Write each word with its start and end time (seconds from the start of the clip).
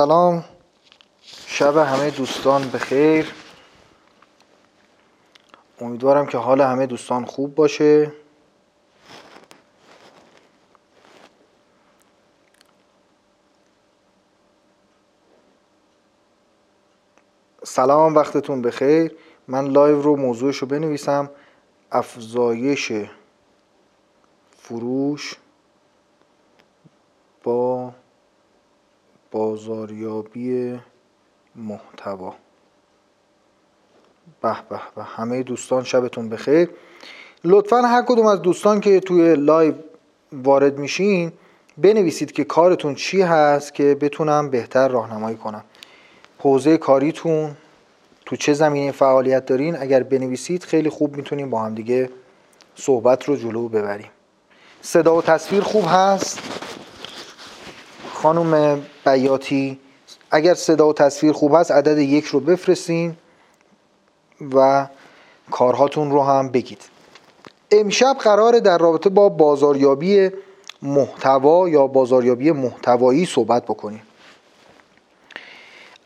سلام. 0.00 0.44
شب 1.46 1.76
همه 1.76 2.10
دوستان 2.10 2.70
بخیر. 2.70 3.34
امیدوارم 5.80 6.26
که 6.26 6.38
حال 6.38 6.60
همه 6.60 6.86
دوستان 6.86 7.24
خوب 7.24 7.54
باشه. 7.54 8.12
سلام 17.64 18.14
وقتتون 18.14 18.62
بخیر. 18.62 19.16
من 19.48 19.66
لایو 19.68 20.02
رو 20.02 20.16
موضوعش 20.16 20.56
رو 20.56 20.66
بنویسم. 20.66 21.30
افزایش 21.92 22.92
فروش 24.56 25.34
با 27.44 27.92
بازاریابی 29.30 30.80
محتوا. 31.56 32.34
به 34.40 34.56
به 34.70 34.80
به 34.96 35.02
همه 35.02 35.42
دوستان 35.42 35.84
شبتون 35.84 36.28
بخیر. 36.28 36.70
لطفا 37.44 37.82
هر 37.82 38.02
کدوم 38.02 38.26
از 38.26 38.42
دوستان 38.42 38.80
که 38.80 39.00
توی 39.00 39.34
live 39.34 39.74
وارد 40.32 40.78
میشین 40.78 41.32
بنویسید 41.78 42.32
که 42.32 42.44
کارتون 42.44 42.94
چی 42.94 43.22
هست 43.22 43.74
که 43.74 43.94
بتونم 44.00 44.50
بهتر 44.50 44.88
راهنمایی 44.88 45.36
کنم. 45.36 45.64
حوزه 46.38 46.76
کاریتون 46.76 47.56
تو 48.26 48.36
چه 48.36 48.52
زمینه 48.52 48.92
فعالیت 48.92 49.46
دارین؟ 49.46 49.76
اگر 49.82 50.02
بنویسید 50.02 50.64
خیلی 50.64 50.90
خوب 50.90 51.16
می‌تونیم 51.16 51.50
با 51.50 51.62
هم 51.62 51.74
دیگه 51.74 52.10
صحبت 52.74 53.24
رو 53.24 53.36
جلو 53.36 53.68
ببریم. 53.68 54.10
صدا 54.82 55.16
و 55.16 55.22
تصویر 55.22 55.62
خوب 55.62 55.84
هست؟ 55.88 56.40
خانم 58.22 58.82
بیاتی 59.04 59.80
اگر 60.30 60.54
صدا 60.54 60.88
و 60.88 60.92
تصویر 60.92 61.32
خوب 61.32 61.54
هست 61.54 61.70
عدد 61.70 61.98
یک 61.98 62.24
رو 62.24 62.40
بفرستین 62.40 63.16
و 64.54 64.86
کارهاتون 65.50 66.10
رو 66.10 66.22
هم 66.22 66.48
بگید. 66.48 66.82
امشب 67.70 68.16
قراره 68.20 68.60
در 68.60 68.78
رابطه 68.78 69.10
با 69.10 69.28
بازاریابی 69.28 70.30
محتوا 70.82 71.68
یا 71.68 71.86
بازاریابی 71.86 72.50
محتوایی 72.50 73.26
صحبت 73.26 73.64
بکنیم. 73.64 74.02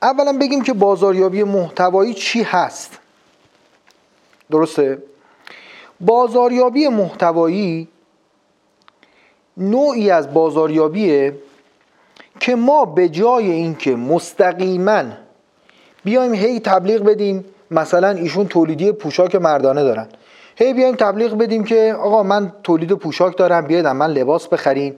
اولا 0.02 0.38
بگیم 0.40 0.62
که 0.62 0.72
بازاریابی 0.72 1.42
محتوایی 1.42 2.14
چی 2.14 2.42
هست. 2.42 2.98
درسته؟ 4.50 5.02
بازاریابی 6.00 6.88
محتوایی 6.88 7.88
نوعی 9.56 10.10
از 10.10 10.34
بازاریابیه 10.34 11.38
که 12.40 12.54
ما 12.54 12.84
به 12.84 13.08
جای 13.08 13.50
اینکه 13.50 13.96
مستقیما 13.96 15.02
بیایم 16.04 16.34
هی 16.34 16.60
تبلیغ 16.60 17.02
بدیم 17.02 17.44
مثلا 17.70 18.08
ایشون 18.08 18.48
تولیدی 18.48 18.92
پوشاک 18.92 19.34
مردانه 19.34 19.82
دارن. 19.82 20.08
هی 20.56 20.72
بیایم 20.72 20.94
تبلیغ 20.94 21.34
بدیم 21.38 21.64
که 21.64 21.94
آقا 22.00 22.22
من 22.22 22.52
تولید 22.62 22.92
پوشاک 22.92 23.36
دارم 23.36 23.66
بیاید 23.66 23.86
من 23.86 24.10
لباس 24.10 24.48
بخرین 24.48 24.94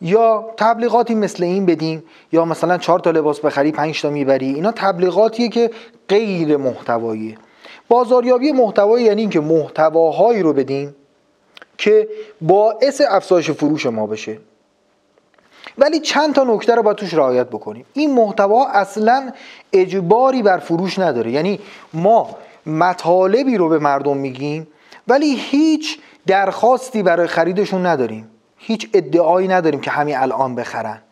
یا 0.00 0.54
تبلیغاتی 0.56 1.14
مثل 1.14 1.44
این 1.44 1.66
بدیم 1.66 2.04
یا 2.32 2.44
مثلا 2.44 2.78
چهار 2.78 2.98
تا 2.98 3.10
لباس 3.10 3.40
بخری 3.40 3.72
پنج 3.72 4.02
تا 4.02 4.10
می‌بری. 4.10 4.54
اینا 4.54 4.72
تبلیغاتیه 4.72 5.48
که 5.48 5.70
غیر 6.08 6.56
محتواییه. 6.56 7.36
بازاریابی 7.88 8.52
محتوایی 8.52 9.04
یعنی 9.04 9.20
اینکه 9.20 9.40
محتواهایی 9.40 10.42
رو 10.42 10.52
بدیم 10.52 10.96
که 11.78 12.08
باعث 12.40 13.02
افزایش 13.10 13.50
فروش 13.50 13.86
ما 13.86 14.06
بشه. 14.06 14.38
ولی 15.78 16.00
چند 16.00 16.34
تا 16.34 16.44
نکته 16.44 16.74
رو 16.74 16.82
باید 16.82 16.96
توش 16.96 17.14
رعایت 17.14 17.46
بکنیم. 17.46 17.86
این 17.92 18.14
محتوا 18.14 18.68
اصلا 18.68 19.30
اجباری 19.72 20.42
بر 20.42 20.58
فروش 20.58 20.98
نداره. 20.98 21.30
یعنی 21.30 21.60
ما 21.94 22.36
مطالبی 22.66 23.56
رو 23.56 23.68
به 23.68 23.78
مردم 23.78 24.16
میگیم 24.16 24.68
ولی 25.08 25.36
هیچ 25.36 25.98
درخواستی 26.26 27.02
برای 27.02 27.26
خریدشون 27.26 27.86
نداریم. 27.86 28.30
هیچ 28.56 28.88
ادعایی 28.94 29.48
نداریم 29.48 29.80
که 29.80 29.90
همین 29.90 30.16
الان 30.16 30.54
بخرن. 30.54 31.02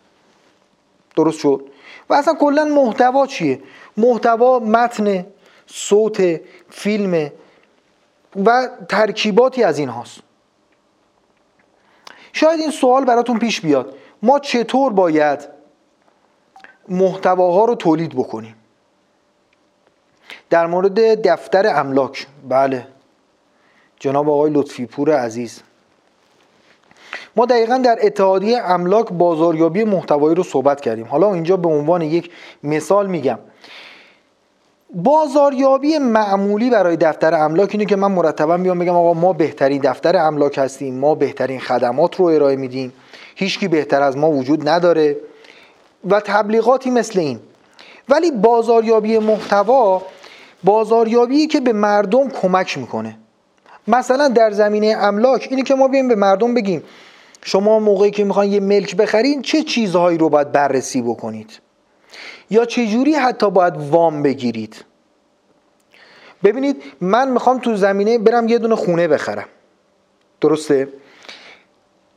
درست 1.16 1.38
شد؟ 1.38 1.64
و 2.10 2.14
اصلا 2.14 2.34
کلا 2.34 2.64
محتوا 2.64 3.26
چیه؟ 3.26 3.60
محتوا 3.96 4.58
متن 4.58 5.26
صوت 5.66 6.40
فیلم 6.70 7.30
و 8.44 8.68
ترکیباتی 8.88 9.64
از 9.64 9.78
این 9.78 9.88
هاست 9.88 10.20
شاید 12.32 12.60
این 12.60 12.70
سوال 12.70 13.04
براتون 13.04 13.38
پیش 13.38 13.60
بیاد. 13.60 13.94
ما 14.22 14.38
چطور 14.38 14.92
باید 14.92 15.48
محتواها 16.88 17.64
رو 17.64 17.74
تولید 17.74 18.14
بکنیم؟ 18.14 18.54
در 20.50 20.66
مورد 20.66 21.22
دفتر 21.28 21.66
املاک. 21.66 22.26
بله. 22.48 22.86
جناب 23.98 24.30
آقای 24.30 24.50
لطفی 24.50 24.86
پور 24.86 25.16
عزیز. 25.16 25.62
ما 27.36 27.46
دقیقا 27.46 27.78
در 27.78 27.98
اتحادیه 28.02 28.58
املاک 28.58 29.12
بازاریابی 29.12 29.84
محتوایی 29.84 30.34
رو 30.34 30.42
صحبت 30.42 30.80
کردیم. 30.80 31.06
حالا 31.06 31.34
اینجا 31.34 31.56
به 31.56 31.68
عنوان 31.68 32.02
یک 32.02 32.30
مثال 32.62 33.06
میگم. 33.06 33.38
بازاریابی 34.94 35.98
معمولی 35.98 36.70
برای 36.70 36.96
دفتر 36.96 37.34
املاک 37.34 37.68
اینه 37.72 37.84
که 37.84 37.96
من 37.96 38.12
مرتبا 38.12 38.56
بیام 38.56 38.78
بگم 38.78 38.94
آقا 38.94 39.14
ما 39.14 39.32
بهترین 39.32 39.80
دفتر 39.80 40.16
املاک 40.16 40.58
هستیم 40.58 40.98
ما 40.98 41.14
بهترین 41.14 41.60
خدمات 41.60 42.16
رو 42.16 42.24
ارائه 42.24 42.56
میدیم. 42.56 42.92
هیچکی 43.40 43.68
بهتر 43.68 44.02
از 44.02 44.16
ما 44.16 44.30
وجود 44.30 44.68
نداره 44.68 45.16
و 46.10 46.20
تبلیغاتی 46.20 46.90
مثل 46.90 47.18
این. 47.18 47.40
ولی 48.08 48.30
بازاریابی 48.30 49.18
محتوا 49.18 50.02
بازاریابی 50.64 51.46
که 51.46 51.60
به 51.60 51.72
مردم 51.72 52.28
کمک 52.28 52.78
می‌کنه. 52.78 53.16
مثلا 53.88 54.28
در 54.28 54.50
زمینه 54.50 54.86
املاک 54.86 55.46
اینه 55.50 55.62
که 55.62 55.74
ما 55.74 55.88
بیایم 55.88 56.08
به 56.08 56.14
مردم 56.14 56.54
بگیم 56.54 56.82
شما 57.42 57.78
موقعی 57.78 58.10
که 58.10 58.24
می‌خواین 58.24 58.52
یه 58.52 58.60
ملک 58.60 58.96
بخرین 58.96 59.42
چه 59.42 59.62
چیزهایی 59.62 60.18
رو 60.18 60.28
باید 60.28 60.52
بررسی 60.52 61.02
بکنید؟ 61.02 61.50
یا 62.50 62.64
چه 62.64 62.86
جوری 62.86 63.14
حتی 63.14 63.50
باید 63.50 63.74
وام 63.76 64.22
بگیرید؟ 64.22 64.84
ببینید 66.44 66.82
من 67.00 67.30
می‌خوام 67.30 67.58
تو 67.58 67.76
زمینه 67.76 68.18
برم 68.18 68.48
یه 68.48 68.58
دونه 68.58 68.76
خونه 68.76 69.08
بخرم. 69.08 69.48
درسته؟ 70.40 70.88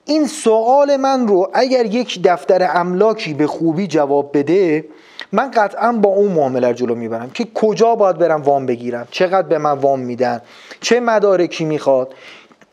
این 0.05 0.27
سوال 0.27 0.97
من 0.97 1.27
رو 1.27 1.49
اگر 1.53 1.85
یک 1.85 2.23
دفتر 2.23 2.69
املاکی 2.73 3.33
به 3.33 3.47
خوبی 3.47 3.87
جواب 3.87 4.37
بده 4.37 4.85
من 5.31 5.51
قطعا 5.51 5.91
با 5.91 6.09
اون 6.09 6.31
معامله 6.31 6.73
جلو 6.73 6.95
می‌برم 6.95 7.29
که 7.33 7.47
کجا 7.53 7.95
باید 7.95 8.17
برم 8.17 8.41
وام 8.41 8.65
بگیرم؟ 8.65 9.07
چقدر 9.11 9.47
به 9.47 9.57
من 9.57 9.71
وام 9.71 9.99
میدن؟ 9.99 10.41
چه 10.81 10.99
مدارکی 10.99 11.65
می‌خواد؟ 11.65 12.13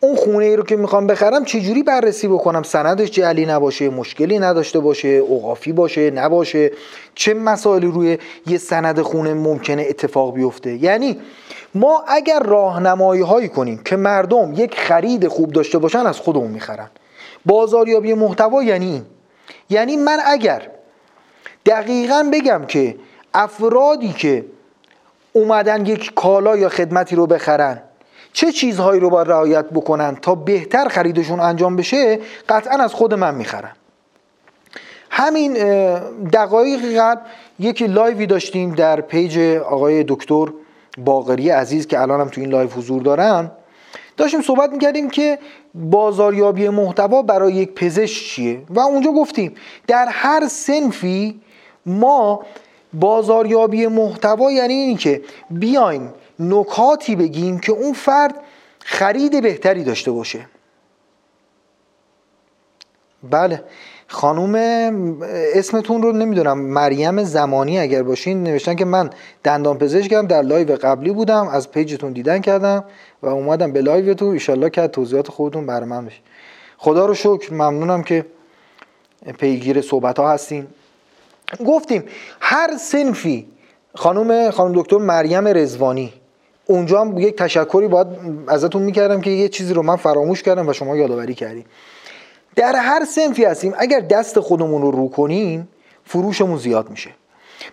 اون 0.00 0.16
خونه 0.16 0.46
ای 0.46 0.56
رو 0.56 0.62
که 0.62 0.76
می‌خوام 0.76 1.06
بخرم 1.06 1.44
چجوری 1.44 1.82
بررسی 1.82 2.28
بکنم؟ 2.28 2.62
سندش 2.62 3.10
جعلی 3.10 3.46
نباشه 3.46 3.90
مشکلی 3.90 4.38
نداشته 4.38 4.80
باشه 4.80 5.08
اوقافی 5.08 5.72
باشه 5.72 6.10
نباشه؟ 6.10 6.70
چه 7.14 7.34
مسائلی 7.34 7.86
روی 7.86 8.18
یه 8.46 8.58
سند 8.58 9.02
خونه 9.02 9.34
ممکنه 9.34 9.86
اتفاق 9.88 10.34
بیفته؟ 10.34 10.84
یعنی 10.84 11.18
ما 11.74 12.04
اگر 12.08 12.40
راهنمایی 12.40 13.22
هایی 13.22 13.48
کنیم 13.48 13.80
که 13.84 13.96
مردم 13.96 14.52
یک 14.56 14.74
خرید 14.74 15.28
خوب 15.28 15.52
داشته 15.52 15.78
باشن 15.78 16.06
از 16.06 16.18
خودمون 16.18 16.50
می‌خرن. 16.50 16.90
بازاریابی 17.46 18.14
محتوا 18.14 18.62
یعنی 18.62 18.86
این. 18.86 19.06
یعنی 19.70 19.96
من 19.96 20.18
اگر 20.24 20.68
دقیقا 21.66 22.30
بگم 22.32 22.64
که 22.68 22.96
افرادی 23.34 24.12
که 24.12 24.44
اومدن 25.32 25.86
یک 25.86 26.14
کالا 26.14 26.56
یا 26.56 26.68
خدمتی 26.68 27.16
رو 27.16 27.26
بخرن 27.26 27.82
چه 28.32 28.52
چیزهایی 28.52 29.00
رو 29.00 29.10
باید 29.10 29.28
رعایت 29.28 29.64
بکنن 29.70 30.16
تا 30.16 30.34
بهتر 30.34 30.88
خریدشون 30.88 31.40
انجام 31.40 31.76
بشه 31.76 32.18
قطعا 32.48 32.84
از 32.84 32.94
خود 32.94 33.14
من 33.14 33.34
می‌خرن 33.34 33.72
همین 35.10 35.52
دقایق 36.32 36.98
قبل 36.98 37.20
یک 37.58 37.82
live 37.82 38.17
ی 38.17 38.26
داشتیم 38.26 38.74
در 38.74 39.00
page 39.00 39.38
آقای 39.58 40.04
دکتر 40.08 40.46
باقری 40.98 41.50
عزیز 41.50 41.86
که 41.86 42.00
الانم 42.00 42.28
تو 42.28 42.40
این 42.40 42.50
live 42.50 42.70
حضور 42.70 43.02
دارن. 43.02 43.50
داشتیم 44.20 44.42
صحبت 44.42 44.72
می‌کردیم 44.72 45.10
که 45.10 45.38
بازاریابی 45.74 46.68
محتوا 46.68 47.22
برای 47.22 47.52
یک 47.52 47.72
پزشک 47.74 48.24
چیه. 48.26 48.62
و 48.70 48.80
اونجا 48.80 49.12
گفتیم 49.12 49.54
در 49.86 50.06
هر 50.10 50.48
صنفی 50.48 51.40
ما 51.86 52.42
بازاریابی 52.92 53.86
محتوا 53.86 54.50
یعنی 54.50 54.74
اینی 54.74 54.96
که 54.96 55.22
بیایم 55.50 56.12
نکاتی 56.40 57.16
بگیم 57.16 57.58
که 57.58 57.72
اون 57.72 57.92
فرد 57.92 58.34
خرید 58.78 59.42
بهتری 59.42 59.84
داشته 59.84 60.10
باشه. 60.10 60.46
بله 63.30 63.64
خانوم 64.08 64.54
اسمتون 65.54 66.02
رو 66.02 66.12
نمی‌دونم 66.12 66.58
مریم 66.58 67.24
زمانی 67.24 67.78
اگر 67.78 68.02
باشین 68.02 68.42
نوشتن 68.42 68.74
که 68.74 68.84
من 68.84 69.10
دندان 69.44 69.78
پزشکم 69.78 70.26
در 70.26 70.42
live 70.42 70.76
قبلی 70.76 71.10
بودم 71.10 71.48
از 71.48 71.70
page 71.70 71.94
تون 71.94 72.12
دیدن 72.12 72.40
کردم. 72.40 72.84
و 73.22 73.28
اومدم 73.28 73.72
به 73.72 73.80
live 73.80 74.06
تون. 74.06 74.32
ایشالله 74.32 74.70
که 74.70 74.88
توضیحات 74.88 75.28
خودتون 75.28 75.66
بر 75.66 75.84
من 75.84 76.06
بشه. 76.06 76.20
خدا 76.78 77.06
رو 77.06 77.14
شکر 77.14 77.52
ممنونم 77.52 78.02
که 78.02 78.26
پیگیر 79.38 79.80
صحبت 79.80 80.18
ها 80.18 80.30
هستین. 80.30 80.66
گفتیم 81.66 82.04
هر 82.40 82.76
سنفی 82.76 83.46
خانم 83.94 84.50
خانم 84.50 84.80
دکتر 84.80 84.98
مریم 84.98 85.48
رزوانی 85.48 86.12
اونجا 86.66 87.00
هم 87.00 87.18
یک 87.18 87.36
تشکری 87.36 87.88
باید 87.88 88.06
ازتون 88.48 88.82
می‌کردم 88.82 89.20
که 89.20 89.30
یه 89.30 89.48
چیزی 89.48 89.74
رو 89.74 89.82
من 89.82 89.96
فراموش 89.96 90.42
کردم 90.42 90.68
و 90.68 90.72
شما 90.72 90.96
یادآوری 90.96 91.34
کردیم 91.34 91.64
در 92.56 92.76
هر 92.76 93.04
سنفی 93.04 93.44
هستیم 93.44 93.74
اگر 93.78 94.00
دست 94.00 94.40
خودمون 94.40 94.82
رو 94.82 94.90
رو 94.90 95.08
کنیم 95.08 95.68
فروشمون 96.04 96.58
زیاد 96.58 96.90
میشه. 96.90 97.10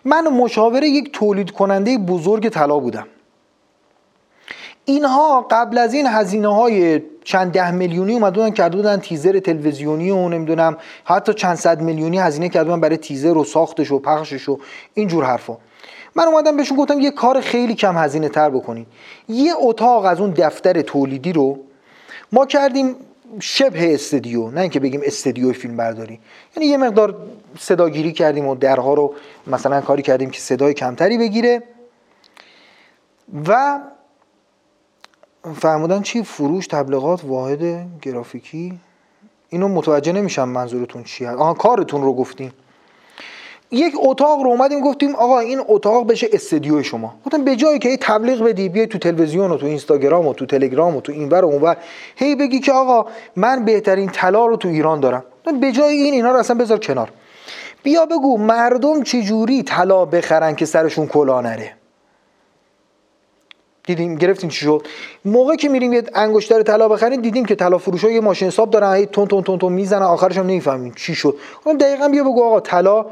من 0.05 0.27
مشاور 0.27 0.83
یک 0.83 1.11
تولید 1.13 1.51
کننده 1.51 1.97
بزرگ 1.97 2.49
طلا 2.49 2.79
بودم. 2.79 3.07
اینها 4.89 5.47
قبل 5.51 5.77
از 5.77 5.93
این 5.93 6.07
هزینه 6.07 6.55
های 6.55 7.01
چند 7.23 7.51
ده 7.51 7.71
میلیونی 7.71 8.13
اومدن 8.13 8.49
کرده 8.49 8.77
بودن 8.77 8.97
تیزر 8.97 9.39
تلویزیونی 9.39 10.11
و 10.11 10.29
نمی‌دونم 10.29 10.77
حتی 11.05 11.33
چند 11.33 11.55
صد 11.55 11.81
میلیونی 11.81 12.17
هزینه 12.17 12.49
کرده 12.49 12.69
بودن 12.69 12.81
برای 12.81 12.97
تیزر 12.97 13.37
و 13.37 13.43
ساختش 13.43 13.91
و 13.91 13.99
پخشش 13.99 14.49
و 14.49 14.59
اینجور 14.93 15.23
حرفا. 15.23 15.57
من 16.15 16.23
اومدم 16.23 16.57
بهشون 16.57 16.77
گفتم 16.77 16.99
یه 16.99 17.11
کار 17.11 17.41
خیلی 17.41 17.75
کم 17.75 17.97
هزینه 17.97 18.29
تر 18.29 18.49
بکنین. 18.49 18.85
یه 19.29 19.53
اتاق 19.57 20.05
از 20.05 20.19
اون 20.19 20.31
دفتر 20.31 20.81
تولیدی 20.81 21.33
رو 21.33 21.59
ما 22.31 22.45
کردیم 22.45 22.95
شبه 23.39 23.93
استدیو 23.93 24.49
نه 24.49 24.61
اینکه 24.61 24.79
بگیم 24.79 25.01
استدیو 25.03 25.53
فیلم 25.53 25.77
برداری. 25.77 26.19
یعنی 26.55 26.69
یه 26.69 26.77
مقدار 26.77 27.15
صداگیری 27.59 28.11
کردیم 28.11 28.47
و 28.47 28.55
درها 28.55 28.93
رو 28.93 29.13
مثلا 29.47 29.81
کاری 29.81 30.01
کردیم 30.01 30.29
که 30.29 30.39
صدای 30.39 30.73
کمتری 30.73 31.17
بگیره. 31.17 31.63
و 33.47 33.79
فرمودن 35.53 36.01
چی؟ 36.01 36.23
فروش 36.23 36.67
تبلیغات 36.67 37.23
واحد 37.23 37.85
گرافیکی؟ 38.01 38.79
اینو 39.49 39.67
متوجه 39.67 40.11
نمیشم 40.11 40.49
منظورتون 40.49 41.03
چیه. 41.03 41.29
آها 41.29 41.53
کارتون 41.53 42.01
رو 42.01 42.13
گفتیم 42.13 42.53
یک 43.71 43.93
اتاق 43.99 44.41
رو 44.41 44.49
اومدیم 44.49 44.81
گفتیم 44.81 45.15
آقا 45.15 45.39
این 45.39 45.61
اتاق 45.67 46.07
بشه 46.07 46.27
استدیو 46.33 46.83
شما. 46.83 47.15
گفتم 47.25 47.43
به 47.43 47.55
جایی 47.55 47.79
که 47.79 47.97
تبلیغ 47.97 48.43
بدی 48.43 48.69
بیای 48.69 48.87
تو 48.87 48.97
تلویزیون 48.97 49.51
و 49.51 49.57
تو 49.57 49.65
اینستاگرام 49.65 50.27
و 50.27 50.33
تو 50.33 50.45
تلگرام 50.45 50.95
و 50.95 51.01
تو 51.01 51.11
اینور 51.11 51.45
و 51.45 51.47
اونور 51.47 51.77
هی 52.15 52.35
بگی 52.35 52.59
که 52.59 52.71
آقا 52.71 53.09
من 53.35 53.65
بهترین 53.65 54.09
طلا 54.09 54.45
رو 54.45 54.57
تو 54.57 54.67
ایران 54.67 54.99
دارم. 54.99 55.23
به 55.61 55.71
جای 55.71 55.93
این 55.93 56.13
اینا 56.13 56.31
رو 56.31 56.39
اصلا 56.39 56.57
بذار 56.57 56.79
کنار. 56.79 57.09
بیا 57.83 58.05
بگو 58.05 58.37
مردم 58.37 59.03
چجوری 59.03 59.63
طلا 59.63 60.05
بخرن 60.05 60.55
که 60.55 60.65
سرشون 60.65 61.07
کلا 61.07 61.41
نره؟ 61.41 61.76
دیدیم 63.87 64.15
گرفتیم 64.15 64.49
چی 64.49 64.65
شد؟ 64.65 64.87
موقع 65.25 65.55
که 65.55 65.69
میریم 65.69 65.93
یه 65.93 66.03
انگشتر 66.13 66.61
طلا 66.61 66.87
بخریم 66.89 67.21
دیدیم 67.21 67.45
که 67.45 67.55
طلا 67.55 67.77
فروش 67.77 68.03
یه 68.03 68.19
ماشین 68.19 68.47
حساب 68.47 68.69
دارن 68.69 68.93
هی 68.93 69.05
تون 69.05 69.27
تون 69.27 69.43
تون 69.43 69.59
تون 69.59 69.73
می‌زنن 69.73 70.01
آخرش 70.01 70.37
هم 70.37 70.45
نمی‌فهمیم 70.45 70.93
چی 70.95 71.15
شد. 71.15 71.35
اون 71.63 71.77
دقیقا 71.77 72.07
بیا 72.07 72.23
بگو 72.23 72.43
آقا 72.43 72.59
طلا 72.59 73.05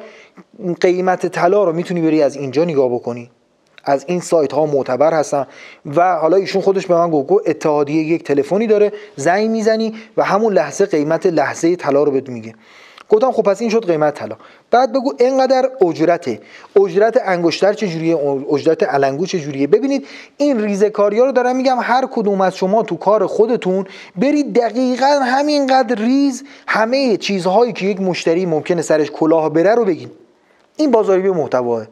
قیمت 0.81 1.27
طلا 1.27 1.63
رو 1.63 1.73
می‌تونی 1.73 2.01
بری 2.01 2.21
از 2.21 2.35
اینجا 2.35 2.63
نگاه 2.63 2.89
بکنی. 2.93 3.31
از 3.83 4.05
این 4.07 4.19
سایت 4.19 4.53
ها 4.53 4.65
معتبر 4.65 5.13
هستن 5.13 5.47
و 5.85 6.15
حالا 6.15 6.37
ایشون 6.37 6.61
خودش 6.61 6.87
به 6.87 6.95
من 6.95 7.09
گفت 7.09 7.49
اتحادیه 7.49 8.03
یک 8.03 8.23
تلفنی 8.23 8.67
داره 8.67 8.91
زنگ 9.15 9.49
می‌زنی 9.49 9.93
و 10.17 10.23
همون 10.23 10.53
لحظه 10.53 10.85
قیمت 10.85 11.25
لحظه 11.25 11.75
طلا 11.75 12.03
رو 12.03 12.11
بهت 12.11 12.29
میگه. 12.29 12.53
گفتم 13.09 13.31
خب 13.31 13.43
پس 13.43 13.61
این 13.61 13.69
شد 13.69 13.85
قیمت 13.85 14.13
طلا 14.13 14.35
بعد 14.71 14.93
بگو 14.93 15.13
اینقدر 15.19 15.69
اجرته. 15.81 16.39
اجرت 16.75 17.21
انگشتر 17.25 17.73
چجوریه؟ 17.73 18.17
اجرت 18.53 18.83
علنگو 18.83 19.25
چجوریه؟ 19.25 19.67
ببینید 19.67 20.07
این 20.37 20.61
ریزکاری 20.61 21.19
ها 21.19 21.25
رو 21.25 21.31
دارم 21.31 21.55
میگم 21.55 21.77
هر 21.81 22.07
کدوم 22.11 22.41
از 22.41 22.55
شما 22.55 22.83
تو 22.83 22.95
کار 22.95 23.25
خودتون 23.25 23.85
برید 24.15 24.53
دقیقا 24.53 25.19
همینقدر 25.23 25.95
ریز 25.95 26.43
همه 26.67 27.17
چیزهایی 27.17 27.73
که 27.73 27.85
یک 27.85 28.01
مشتری 28.01 28.45
ممکنه 28.45 28.81
سرش 28.81 29.11
کلاه 29.11 29.49
بره 29.49 29.75
رو 29.75 29.85
بگین. 29.85 30.11
این 30.77 30.91
بازاریابی 30.91 31.39
محتواه. 31.39 31.87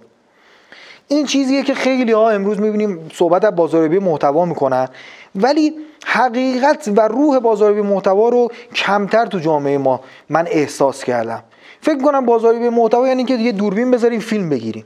این 1.07 1.25
چیزیه 1.25 1.63
که 1.63 1.74
خیلی 1.74 2.12
ها 2.12 2.30
امروز 2.30 2.59
می‌بینیم 2.59 3.09
صحبت 3.13 3.45
از 3.45 3.56
بازاریابی 3.56 4.00
محتوا 4.00 4.45
می‌کنن. 4.45 4.88
ولی 5.36 5.74
حقیقت 6.05 6.91
و 6.97 7.07
روح 7.07 7.39
بازاریابی 7.39 7.89
محتوا 7.89 8.29
رو 8.29 8.51
کمتر 8.75 9.25
تو 9.25 9.39
جامعه 9.39 9.77
ما 9.77 10.00
من 10.29 10.47
احساس 10.47 11.03
کردم. 11.03 11.44
فکر 11.81 12.01
کنم 12.01 12.25
بازاریابی 12.25 12.69
محتوا 12.69 13.07
یعنی 13.07 13.23
که 13.23 13.35
یه 13.35 13.51
دوربین 13.51 13.91
بذاریم 13.91 14.19
فیلم 14.19 14.50
بگیریم. 14.50 14.85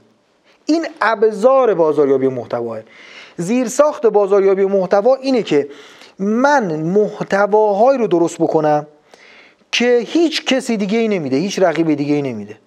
این 0.65 0.85
ابزار 1.01 1.73
بازاریابی 1.73 2.27
محتواه. 2.27 2.79
زیرساخت 3.37 4.05
بازاریابی 4.05 4.65
محتوا 4.65 5.15
اینه 5.15 5.43
که 5.43 5.69
من 6.19 6.75
محتواهایی 6.75 7.99
رو 7.99 8.07
درست 8.07 8.37
بکنم 8.37 8.87
که 9.71 9.99
هیچ 10.05 10.45
کسی 10.45 10.77
دیگه 10.77 10.99
ای 10.99 11.07
نمیده 11.07 11.37
هیچ 11.37 11.59
رقیب 11.59 11.93
دیگه 11.93 12.15
ای 12.15 12.21
نمیده. 12.21 12.57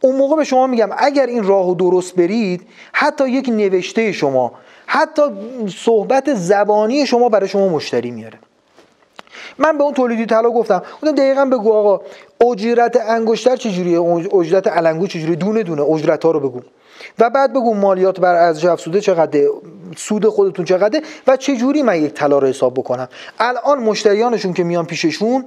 اون 0.00 0.16
موقع 0.16 0.36
به 0.36 0.44
شما 0.44 0.66
میگم 0.66 0.90
اگر 0.98 1.26
این 1.26 1.44
راه 1.44 1.74
درست 1.74 2.14
برید 2.14 2.66
حتی 2.92 3.28
یک 3.28 3.48
نوشته 3.48 4.12
شما 4.12 4.52
حتی 4.90 5.22
صحبت 5.68 6.34
زبانی 6.34 7.06
شما 7.06 7.28
برای 7.28 7.48
شما 7.48 7.68
مشتری 7.68 8.10
میاره. 8.10 8.38
من 9.58 9.78
به 9.78 9.84
اون 9.84 9.94
تولیدی 9.94 10.26
طلا 10.26 10.50
گفتم. 10.50 10.82
گفتم 10.94 11.12
دقیقا 11.12 11.44
بگو 11.44 11.72
آقا 11.72 12.00
اجرت 12.40 12.96
انگشتر 13.08 13.56
چجوریه؟ 13.56 14.00
اجرت 14.40 14.66
علنگو 14.66 15.06
چجوریه؟ 15.06 15.36
دونه 15.36 15.62
دونه 15.62 15.82
اجرت 15.82 16.24
ها 16.24 16.30
رو 16.30 16.40
بگو. 16.40 16.60
و 17.18 17.30
بعد 17.30 17.52
بگو 17.52 17.74
مالیات 17.74 18.20
بر 18.20 18.34
ارزش 18.34 18.64
افزوده 18.64 19.00
چقدره؟ 19.00 19.48
سود 19.96 20.26
خودتون 20.26 20.64
چقدره؟ 20.64 21.02
و 21.26 21.36
چجوری 21.36 21.82
من 21.82 22.02
یک 22.02 22.12
طلا 22.12 22.38
رو 22.38 22.46
حساب 22.46 22.74
بکنم؟ 22.74 23.08
الان 23.38 23.78
مشتریانشون 23.78 24.52
که 24.52 24.64
میان 24.64 24.86
پیششون 24.86 25.44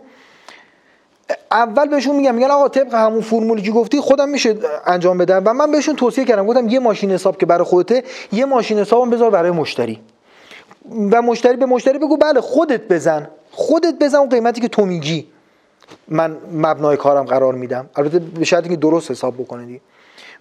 اول 1.52 1.88
بهشون 1.88 2.16
میگم 2.16 2.36
میگن 2.36 2.52
آقا 2.52 2.70
طبق 2.70 2.94
همون 2.94 3.22
فرمولی 3.22 3.62
که 3.62 3.72
گفتی 3.72 4.00
خودم 4.00 4.30
میشه 4.30 4.56
انجام 4.86 5.18
بدم. 5.18 5.42
و 5.46 5.54
من 5.54 5.72
بهشون 5.72 5.96
توصیه 5.96 6.26
کردم 6.26 6.46
گفتم 6.46 6.70
یه 6.70 6.80
ماشین 6.80 7.12
حساب 7.12 7.38
که 7.38 7.46
برای 7.46 7.64
خودته 7.64 8.04
یه 8.32 8.46
ماشین 8.46 8.80
حسابم 8.80 9.10
بذار 9.10 9.30
برای 9.30 9.52
مشتری. 9.52 10.00
و 11.12 11.22
مشتری 11.22 11.58
به 11.58 11.66
مشتری 11.66 11.98
بگو 11.98 12.18
بله 12.18 12.42
خودت 12.42 12.88
بزن. 12.88 13.28
خودت 13.52 13.94
بزن 14.00 14.18
اون 14.18 14.30
قیمتی 14.30 14.62
که 14.62 14.68
تو 14.68 14.86
میگی. 14.86 15.28
من 16.08 16.38
مبنای 16.54 16.98
کارم 16.98 17.26
قرار 17.26 17.54
میدم. 17.54 17.90
البته 17.96 18.20
به 18.20 18.46
شرطی 18.46 18.70
که 18.70 18.76
درست 18.76 19.12
حساب 19.12 19.34
بکنید 19.34 19.82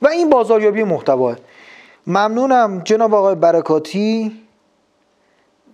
و 0.03 0.09
این 0.09 0.31
بازاریابی 0.31 0.83
محتوا. 0.83 1.35
ممنونم 2.07 2.81
جناب 2.85 3.15
آقای 3.15 3.35
برکاتی. 3.35 4.41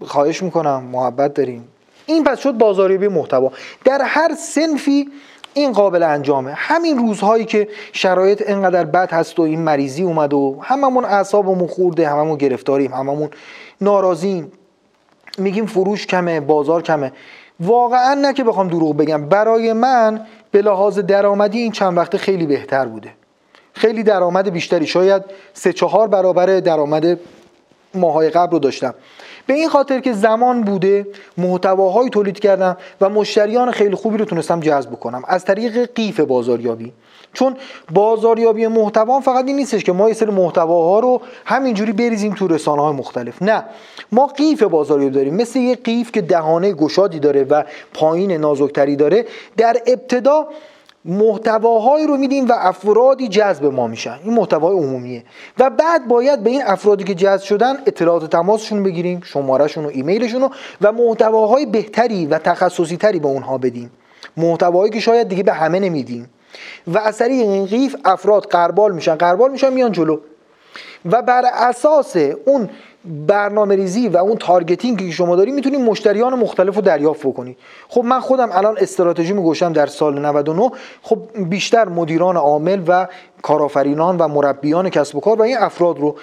خواهش 0.04 0.42
می‌کنم 0.42 0.82
محبت 0.82 1.34
داریم 1.34 1.68
این 2.06 2.24
پس 2.24 2.38
شد 2.38 2.52
بازاریابی 2.52 3.08
محتوا. 3.08 3.52
در 3.84 4.02
هر 4.02 4.34
سنفی 4.34 5.08
این 5.54 5.72
قابل 5.72 6.02
انجامه. 6.02 6.52
همین 6.52 6.98
روزهایی 6.98 7.44
که 7.44 7.68
شرایط 7.92 8.42
انقدر 8.46 8.84
بد 8.84 9.12
هست 9.12 9.38
و 9.38 9.42
این 9.42 9.60
مریضی 9.60 10.02
اومد 10.02 10.34
و 10.34 10.58
هممون 10.62 11.04
اعصابمون 11.04 11.68
خورده 11.68 12.08
هممون 12.08 12.38
گرفتاریم 12.38 12.92
هممون 12.92 13.30
ناراضیم. 13.80 14.52
میگیم 15.38 15.66
فروش 15.66 16.06
کمه 16.06 16.40
بازار 16.40 16.82
کمه. 16.82 17.12
واقعا 17.60 18.14
نه 18.14 18.32
که 18.32 18.44
بخوام 18.44 18.68
دروغ 18.68 18.96
بگم. 18.96 19.28
برای 19.28 19.72
من 19.72 20.26
به 20.50 20.62
لحاظ 20.62 20.98
درآمدی 20.98 21.58
این 21.58 21.72
چند 21.72 21.96
وقته 21.96 22.18
خیلی 22.18 22.46
بهتر 22.46 22.86
بوده. 22.86 23.10
خیلی 23.72 24.02
درآمد 24.02 24.50
بیشتری. 24.50 24.86
شاید 24.86 25.22
سه 25.54 25.72
چهار 25.72 26.08
برابر 26.08 26.46
درآمد 26.60 27.18
ماهای 27.94 28.30
قبل 28.30 28.52
رو 28.52 28.58
داشتم. 28.58 28.94
به 29.46 29.54
این 29.54 29.68
خاطر 29.68 30.00
که 30.00 30.12
زمان 30.12 30.62
بوده 30.62 31.06
محتواهایی 31.38 32.10
تولید 32.10 32.38
کردم 32.38 32.76
و 33.00 33.08
مشتریان 33.08 33.70
خیلی 33.70 33.94
خوبی 33.94 34.16
رو 34.16 34.24
تونستم 34.24 34.60
جذب 34.60 34.90
کنم 34.90 35.22
از 35.28 35.44
طریق 35.44 35.94
قیف 35.94 36.20
بازاریابی. 36.20 36.92
چون 37.32 37.56
بازاریابی 37.92 38.66
محتوا 38.66 39.20
فقط 39.20 39.44
این 39.46 39.56
نیستش 39.56 39.84
که 39.84 39.92
ما 39.92 40.08
یه 40.08 40.14
سری 40.14 40.30
محتواها 40.30 41.00
رو 41.00 41.20
همینجوری 41.44 41.92
بریزیم 41.92 42.34
تو 42.34 42.48
رسانه 42.48 42.82
های 42.82 42.92
مختلف. 42.92 43.42
نه. 43.42 43.64
ما 44.12 44.26
قیف 44.26 44.62
بازاریابی 44.62 45.14
داریم. 45.14 45.34
مثل 45.34 45.58
یه 45.58 45.74
قیف 45.74 46.12
که 46.12 46.20
دهانه 46.20 46.72
گشادی 46.72 47.18
داره 47.18 47.44
و 47.44 47.62
پایین 47.94 48.32
نازکتری 48.32 48.96
داره 48.96 49.26
در 49.56 49.76
ابتدا 49.86 50.46
محتواهایی 51.06 52.06
رو 52.06 52.16
میدیم 52.16 52.48
و 52.48 52.52
افرادی 52.56 53.28
جذب 53.28 53.64
ما 53.64 53.86
میشن. 53.86 54.18
این 54.24 54.34
محتوای 54.34 54.76
عمومیه. 54.76 55.24
و 55.58 55.70
بعد 55.70 56.08
باید 56.08 56.42
به 56.42 56.50
این 56.50 56.62
افرادی 56.66 57.04
که 57.04 57.14
جذب 57.14 57.44
شدن 57.44 57.76
اطلاعات 57.86 58.30
تماسشون 58.30 58.82
بگیریم 58.82 59.20
شمارهشون 59.24 59.84
و 59.84 59.88
ایمیلشون 59.88 60.40
رو 60.40 60.50
و 60.82 60.92
محتواهای 60.92 61.66
بهتری 61.66 62.26
و 62.26 62.38
تخصصی 62.38 62.96
تری 62.96 63.18
به 63.18 63.28
اونها 63.28 63.58
بدیم. 63.58 63.90
محتوایی 64.36 64.92
که 64.92 65.00
شاید 65.00 65.28
دیگه 65.28 65.42
به 65.42 65.52
همه 65.52 65.80
نمیدیم. 65.80 66.30
و 66.86 66.98
از 66.98 67.18
طریق 67.18 67.48
این 67.48 67.66
قیف 67.66 67.96
افراد 68.04 68.46
قربال 68.50 68.94
میشن. 68.94 69.14
قربال 69.14 69.50
میشن 69.50 69.72
میان 69.72 69.92
جلو. 69.92 70.18
و 71.04 71.22
بر 71.22 71.44
اساس 71.54 72.16
اون 72.44 72.70
برنامه 73.26 73.76
ریزی 73.76 74.08
و 74.08 74.16
اون 74.16 74.36
targeting 74.36 74.98
که 74.98 75.10
شما 75.10 75.36
داری 75.36 75.52
می‌تونید 75.52 75.80
مشتریان 75.80 76.34
مختلف 76.34 76.74
رو 76.74 76.82
دریافت 76.82 77.26
بکنید 77.26 77.56
خب 77.88 78.04
من 78.04 78.20
خودم 78.20 78.48
الان 78.52 78.76
استراتژی 78.78 79.32
گذاشتم 79.32 79.72
در 79.72 79.86
سال 79.86 80.18
99 80.18 80.70
خب 81.02 81.18
بیشتر 81.48 81.88
مدیران 81.88 82.36
عامل 82.36 82.82
و 82.86 83.06
کارآفرینان 83.42 84.18
و 84.18 84.28
مربیان 84.28 84.90
کسب 84.90 85.16
و 85.16 85.20
کار 85.20 85.38
و 85.38 85.42
این 85.42 85.56
افراد 85.58 85.98
رو 85.98 86.16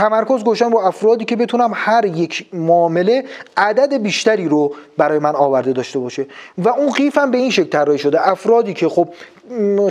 تمرکز 0.00 0.44
گذاشتم 0.44 0.72
رو 0.72 0.78
افرادی 0.78 1.24
که 1.24 1.36
بتونم 1.36 1.70
هر 1.74 2.04
یک 2.04 2.46
معامله 2.52 3.24
عدد 3.56 4.02
بیشتری 4.02 4.48
رو 4.48 4.74
برای 4.96 5.18
من 5.18 5.34
آورده 5.34 5.72
داشته 5.72 5.98
باشه. 5.98 6.26
و 6.58 6.68
اون 6.68 6.90
قیفم 6.90 7.30
به 7.30 7.38
این 7.38 7.50
شکل 7.50 7.68
طراحی 7.68 7.98
شده. 7.98 8.28
افرادی 8.28 8.74
که 8.74 8.88
خب 8.88 9.08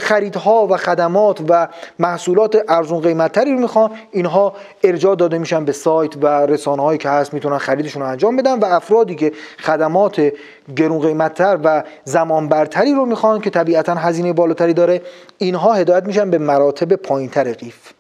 خریدها 0.01 0.67
و 0.67 0.77
خدمات 0.77 1.41
و 1.49 1.67
محصولات 1.99 2.57
ارزون 2.69 3.01
قیمتتری 3.01 3.53
رو 3.53 3.59
می‌خوان 3.59 3.91
اینها 4.11 4.53
ارجاع 4.83 5.15
داده 5.15 5.37
میشن 5.37 5.65
به 5.65 5.71
سایت 5.71 6.23
و 6.23 6.27
رسانه 6.27 6.83
هایی 6.83 6.97
که 6.97 7.09
هست 7.09 7.33
می‌تونن 7.33 7.57
خریدشون 7.57 8.01
رو 8.01 8.07
انجام 8.07 8.35
بدن 8.35 8.59
و 8.59 8.65
افرادی 8.65 9.15
که 9.15 9.31
خدمات 9.59 10.31
گرون 10.75 10.99
قیمتتر 10.99 11.59
و 11.63 11.83
زمان 12.03 12.47
برتری 12.47 12.93
رو 12.93 13.05
می‌خوان 13.05 13.41
که 13.41 13.49
طبیعتا 13.49 13.95
هزینه 13.95 14.33
بالاتری 14.33 14.73
داره 14.73 15.01
اینها 15.37 15.73
هدایت 15.73 16.05
میشن 16.05 16.29
به 16.29 16.37
مراتب 16.37 16.93
پایینتر 16.93 17.53
قیف. 17.53 17.98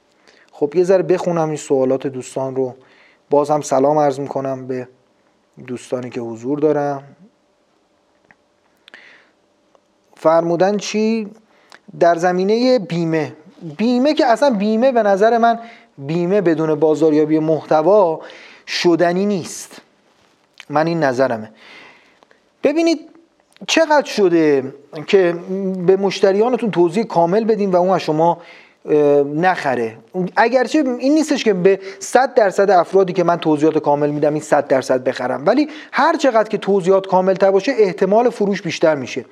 خب 0.59 0.75
یه 0.75 0.83
ذره 0.83 1.03
بخونم 1.03 1.47
این 1.47 1.57
سوالات 1.57 2.07
دوستان 2.07 2.55
رو. 2.55 2.75
باز 3.29 3.51
هم 3.51 3.61
سلام 3.61 3.97
عرض 3.97 4.19
می‌کنم 4.19 4.67
به 4.67 4.87
دوستانی 5.67 6.09
که 6.09 6.21
حضور 6.21 6.59
دارم 6.59 7.03
فرمودن 10.17 10.77
چی؟ 10.77 11.29
در 11.99 12.15
زمینه 12.15 12.79
بیمه. 12.79 13.33
بیمه 13.77 14.13
که 14.13 14.25
اصلا 14.25 14.49
بیمه 14.49 14.91
به 14.91 15.03
نظر 15.03 15.37
من 15.37 15.59
بیمه 15.97 16.41
بدون 16.41 16.75
بازاریابی 16.75 17.39
محتوا 17.39 18.21
شدنی 18.67 19.25
نیست. 19.25 19.81
من 20.69 20.87
این 20.87 21.03
نظرمه. 21.03 21.51
ببینید 22.63 22.99
چقدر 23.67 24.05
شده 24.05 24.73
که 25.07 25.35
به 25.85 25.97
مشتریانتون 25.97 26.71
توضیح 26.71 27.03
کامل 27.03 27.43
بدیم 27.43 27.71
و 27.71 27.75
اون 27.75 27.89
از 27.89 28.01
شما 28.01 28.41
نخره. 29.35 29.97
اگرچه 30.35 30.83
این 30.99 31.13
نیستش 31.13 31.43
که 31.43 31.53
به 31.53 31.79
100 31.99 32.33
درصد 32.33 32.69
افرادی 32.69 33.13
که 33.13 33.23
من 33.23 33.37
توضیحات 33.37 33.77
کامل 33.77 34.09
میدم 34.09 34.33
این 34.33 34.41
100 34.41 34.67
درصد 34.67 35.03
بخرم. 35.03 35.43
ولی 35.45 35.67
هر 35.91 36.17
چقدر 36.17 36.49
که 36.49 36.57
توضیحات 36.57 37.07
کامل 37.07 37.33
تر 37.33 37.51
باشه 37.51 37.71
احتمال 37.77 38.29
فروش 38.29 38.61
بیشتر 38.61 38.95
میشه. 38.95 39.25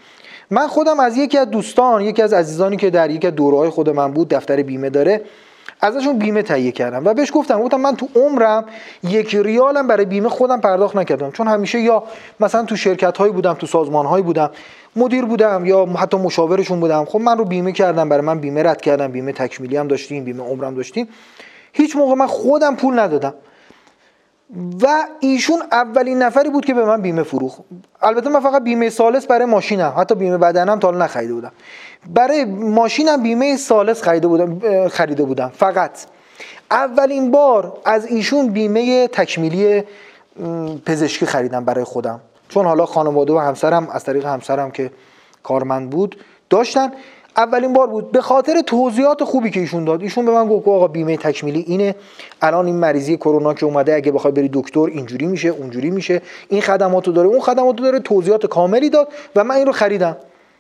من 0.50 0.68
خودم 0.68 1.00
از 1.00 1.18
یکی 1.18 1.38
از 1.38 1.50
دوستان 1.50 2.02
یکی 2.02 2.22
از 2.22 2.34
عزیزانی 2.34 2.78
که 2.78 2.90
در 2.90 3.10
یکی 3.10 3.28
از 3.28 3.36
دورهای 3.36 3.70
خود 3.70 3.90
من 3.90 4.12
بود 4.12 4.30
دفتر 4.30 4.62
بیمه 4.62 4.90
داره. 4.90 5.22
ازشون 5.82 6.18
بیمه 6.18 6.42
تهیه 6.42 6.72
کردم 6.72 7.06
و 7.06 7.14
بهش 7.14 7.32
گفتم 7.34 7.62
گفتم 7.62 7.82
من 7.82 7.96
تو 7.96 8.08
عمرم 8.16 8.66
یک 9.04 9.36
ریالم 9.36 9.88
برای 9.88 10.06
بیمه 10.06 10.30
خودم 10.30 10.62
پرداخت 10.62 10.96
نکردم. 10.96 11.32
چون 11.32 11.48
همیشه 11.48 11.80
یا 11.80 12.04
مثلا 12.40 12.64
تو 12.64 12.76
شرکت 12.76 13.18
هایی 13.18 13.34
بودم 13.34 13.54
تو 13.54 13.68
سازمان 13.68 14.06
هایی 14.06 14.24
بودم 14.24 14.52
مدیر 14.96 15.26
بودم 15.26 15.66
یا 15.66 15.86
حتی 15.86 16.18
مشاورشون 16.18 16.80
بودم. 16.80 17.06
خب 17.06 17.20
من 17.20 17.38
رو 17.38 17.46
بیمه 17.46 17.72
کردم 17.72 18.10
برای 18.10 18.24
من 18.24 18.40
بیمه 18.40 18.64
رد 18.64 18.82
کردم 18.82 19.08
بیمه 19.08 19.32
تکمیلی 19.32 19.78
هم 19.78 19.88
داشتیم 19.88 20.24
بیمه 20.24 20.44
عمرم 20.44 20.76
داشتیم. 20.76 21.08
هیچ 21.74 21.96
موقع 21.96 22.16
من 22.16 22.28
خودم 22.28 22.76
پول 22.76 23.00
ندادم. 23.00 23.34
و 24.82 25.08
ایشون 25.20 25.62
اولین 25.72 26.22
نفری 26.22 26.50
بود 26.50 26.66
که 26.66 26.74
به 26.74 26.86
من 26.86 27.02
بیمه 27.02 27.24
فروخ 27.24 27.60
البته 28.02 28.30
من 28.30 28.40
فقط 28.40 28.64
بیمه 28.64 28.90
سالس 28.90 29.26
برای 29.26 29.46
ماشینم. 29.46 29.94
حتی 29.98 30.16
بیمه 30.16 30.38
بدنم 30.38 30.80
تا 30.80 30.92
نخریده 30.92 31.34
بودم. 31.34 31.52
برای 32.14 32.46
ماشینم 32.46 33.24
بیمه 33.24 33.58
سالس 33.58 34.02
خریده 34.02 34.28
بودم 34.28 34.88
خریده 34.88 35.24
بودم. 35.24 35.52
فقط. 35.56 35.92
اولین 36.72 37.32
بار 37.32 37.78
از 37.86 38.06
ایشون 38.06 38.48
بیمه 38.48 39.08
تکمیلی 39.08 39.84
پزشکی 40.86 41.26
خریدم 41.26 41.66
برای 41.66 41.84
خودم. 41.84 42.22
چون 42.50 42.66
حالا 42.66 42.86
خانواده 42.86 43.34
و 43.34 43.38
همسرم 43.38 43.88
از 43.90 44.04
طریق 44.04 44.26
همسرم 44.26 44.72
که 44.72 44.92
کارمند 45.44 45.90
بود 45.90 46.24
داشتن. 46.50 46.92
اولین 47.38 47.74
بار 47.74 47.88
بود. 47.88 48.12
به 48.12 48.22
خاطر 48.22 48.62
توضیحات 48.62 49.24
خوبی 49.24 49.50
که 49.52 49.60
ایشون 49.60 49.86
داد. 49.86 50.02
ایشون 50.02 50.26
به 50.26 50.32
من 50.32 50.48
گفت 50.48 50.68
آقا 50.68 50.88
بیمه 50.88 51.18
تکمیلی 51.18 51.66
اینه. 51.68 51.96
الان 52.42 52.66
این 52.66 52.76
مریضی 52.76 53.18
کرونا 53.18 53.54
که 53.54 53.66
اومده 53.66 53.96
اگه 53.96 54.12
بخوای 54.12 54.34
بری 54.34 54.50
دکتر 54.54 54.80
اینجوری 54.80 55.26
میشه 55.26 55.50
اونجوری 55.50 55.90
میشه. 55.90 56.22
این 56.50 56.62
خدماتو 56.62 57.12
داره 57.12 57.28
اون 57.28 57.40
خدماتو 57.40 57.84
داره 57.84 58.00
توضیحات 58.00 58.46
کاملی 58.46 58.90
داد 58.90 59.08
و 59.36 59.44
من 59.44 59.56
این 59.56 59.66
رو 59.66 59.72
خریدم. 59.72 60.18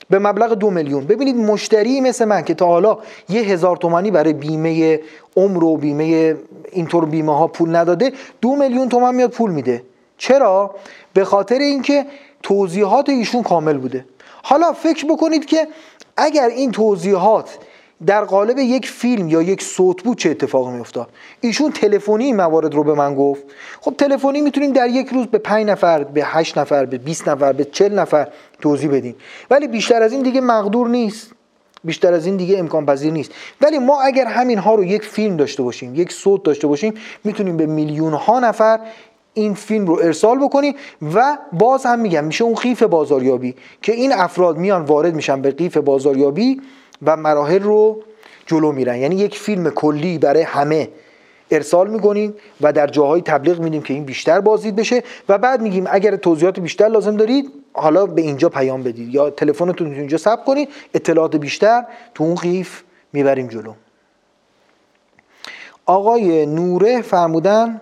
به 0.10 0.19
مبلغ 0.19 0.53
دو 0.53 0.69
میلیون. 0.69 1.05
ببینید 1.05 1.36
مشتری 1.36 2.01
مثل 2.01 2.25
من 2.25 2.41
که 2.41 2.53
تا 2.53 2.65
حالا 2.65 2.98
یه 3.29 3.41
هزار 3.41 3.77
تومانی 3.77 4.12
برای 4.12 4.34
بیمه 4.34 5.00
عمر 5.38 5.63
و 5.63 5.77
بیمه 5.77 6.36
اینطور 6.72 7.05
بیمه 7.05 7.38
ها 7.38 7.48
پول 7.48 7.75
نداده 7.75 8.12
دو 8.41 8.55
میلیون 8.55 8.89
تومن 8.89 9.15
میاد 9.15 9.29
پول 9.29 9.51
میده. 9.51 9.84
چرا؟ 10.17 10.75
به 11.13 11.25
خاطر 11.25 11.60
اینکه 11.60 12.05
توضیحات 12.43 13.10
ایشون 13.10 13.43
کامل 13.43 13.77
بوده. 13.77 14.05
حالا 14.43 14.74
فکر 14.74 15.05
بکنید 15.05 15.46
که 15.46 15.67
اگر 16.17 16.47
این 16.47 16.71
توضیحات 16.71 17.57
در 18.05 18.25
قالب 18.25 18.57
یک 18.57 18.89
فیلم 18.89 19.29
یا 19.29 19.41
یک 19.41 19.63
صوت 19.63 20.03
بود 20.03 20.17
چه 20.17 20.29
اتفاقی 20.29 20.71
میافتاد؟ 20.71 21.09
ایشون 21.41 21.71
تلفنی 21.71 22.33
موارد 22.33 22.75
رو 22.75 22.83
به 22.83 22.93
من 22.93 23.15
گفت. 23.15 23.43
خب 23.81 23.93
تلفنی 23.97 24.41
می‌تونیم 24.41 24.74
در 24.74 24.89
یک 24.89 25.07
روز 25.07 25.27
به 25.27 25.38
5 25.38 25.65
نفر 25.65 26.03
به 26.03 26.25
8 26.25 26.57
نفر 26.57 26.86
به 26.86 26.97
20 26.97 27.27
نفر 27.27 27.53
به 27.53 27.63
40 27.63 28.00
نفر 28.00 28.27
توضیح 28.62 28.91
بدیم. 28.91 29.15
ولی 29.50 29.67
بیشتر 29.67 30.01
از 30.01 30.13
این 30.13 30.21
دیگه 30.21 30.41
مقدور 30.41 30.88
نیست. 30.88 31.31
بیشتر 31.83 32.13
از 32.13 32.25
این 32.25 32.38
دیگه 32.38 32.59
امکان 32.59 32.86
پذیر 32.86 33.13
نیست. 33.13 33.31
ولی 33.62 33.79
ما 33.79 34.01
اگر 34.01 34.25
همین 34.25 34.57
ها 34.57 34.75
رو 34.75 34.83
یک 34.83 35.03
فیلم 35.03 35.38
داشته 35.38 35.63
باشیم 35.63 35.95
یک 35.95 36.12
صوت 36.12 36.43
داشته 36.43 36.67
باشیم 36.67 36.93
می‌تونیم 37.24 37.57
به 37.57 37.65
میلیون 37.65 38.13
ها 38.13 38.39
نفر 38.39 38.79
این 39.38 39.53
فیلم 39.53 39.86
رو 39.86 39.94
ارسال 39.94 40.39
بکنی 40.39 40.75
و 41.13 41.38
باز 41.53 41.86
هم 41.86 42.00
میگم 42.00 42.24
میشه 42.25 42.44
اون 42.44 42.56
قیف 42.56 42.84
بازاریابی 42.84 43.56
که 43.82 43.94
این 43.94 44.13
افراد 44.13 44.58
میان 44.58 44.82
وارد 44.82 45.15
میشن 45.15 45.41
به 45.41 45.51
قیف 45.51 45.77
بازاریابی 45.77 46.62
و 47.06 47.17
مراحل 47.17 47.63
رو 47.63 48.03
جلو 48.46 48.72
میرن. 48.72 48.98
یعنی 48.98 49.15
یک 49.15 49.38
فیلم 49.38 49.70
کلی 49.70 50.17
برای 50.17 50.41
همه 50.41 50.89
ارسال 51.51 51.89
می‌کنیم 51.89 52.34
و 52.62 52.74
در 52.74 52.88
جاهای 52.88 53.22
تبلیغ 53.22 53.60
میدیم 53.60 53.82
که 53.82 53.94
این 53.94 54.03
بیشتر 54.03 54.39
بازدید 54.39 54.75
بشه 54.75 55.03
و 55.29 55.38
بعد 55.38 55.62
میگیم 55.62 55.86
اگر 55.89 56.15
توضیحات 56.15 56.60
بیشتر 56.60 56.88
لازم 56.88 57.17
دارید 57.17 57.51
حالا 57.74 58.06
به 58.06 58.22
اینجا 58.22 58.50
پیام 58.50 58.84
بدید 58.84 59.15
یا 59.15 59.29
تلفنتون 59.29 59.94
اینجا 59.94 60.17
ثبت 60.17 60.46
کنید 60.46 60.70
اطلاعات 60.94 61.36
بیشتر 61.36 61.84
تو 62.15 62.24
اون 62.24 62.36
قیف 62.36 62.84
می‌بریم 63.13 63.48
جلو. 63.48 63.74
آقای 65.86 66.46
نوره 66.46 67.01
فرمودن 67.01 67.82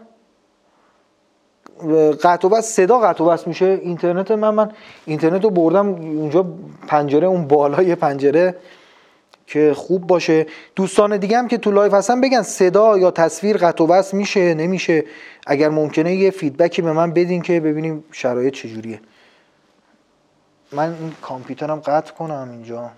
قطع 2.23 2.47
و 2.47 2.61
صدا 2.61 2.99
قطع 2.99 3.23
و 3.23 3.37
میشه. 3.45 3.65
اینترنت 3.65 4.31
من 4.31 4.49
من 4.49 4.71
اینترنت 5.05 5.43
رو 5.43 5.49
بردم 5.49 5.87
اونجا 5.87 6.45
پنجره 6.87 7.27
اون 7.27 7.47
بالای 7.47 7.95
پنجره 7.95 8.55
که 9.47 9.73
خوب 9.73 10.07
باشه. 10.07 10.45
دوستان 10.75 11.17
دیگه 11.17 11.37
هم 11.37 11.47
که 11.47 11.57
تو 11.57 11.71
live 11.71 11.93
هستن 11.93 12.21
بگن 12.21 12.41
صدا 12.41 12.97
یا 12.97 13.11
تصویر 13.11 13.57
قطع 13.57 13.83
و 13.83 14.03
میشه 14.13 14.53
نمیشه. 14.53 15.03
اگر 15.47 15.69
ممکنه 15.69 16.15
یه 16.15 16.31
feedback 16.31 16.76
ی 16.76 16.81
به 16.81 16.93
من 16.93 17.11
بدین 17.11 17.41
که 17.41 17.59
ببینیم 17.59 18.03
شرایط 18.11 18.53
چجوریه. 18.53 19.01
من 20.71 20.95
این 21.01 21.13
کامپیوترم 21.21 21.79
قطع 21.79 22.13
کنم 22.13 22.49
اینجا. 22.51 22.91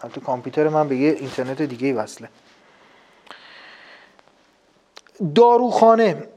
البته 0.00 0.20
کامپیوتر 0.20 0.68
من 0.68 0.88
به 0.88 0.96
یه 0.96 1.10
اینترنت 1.10 1.62
دیگه 1.62 1.94
وصله. 1.94 2.28
داروخانه. 5.34 6.28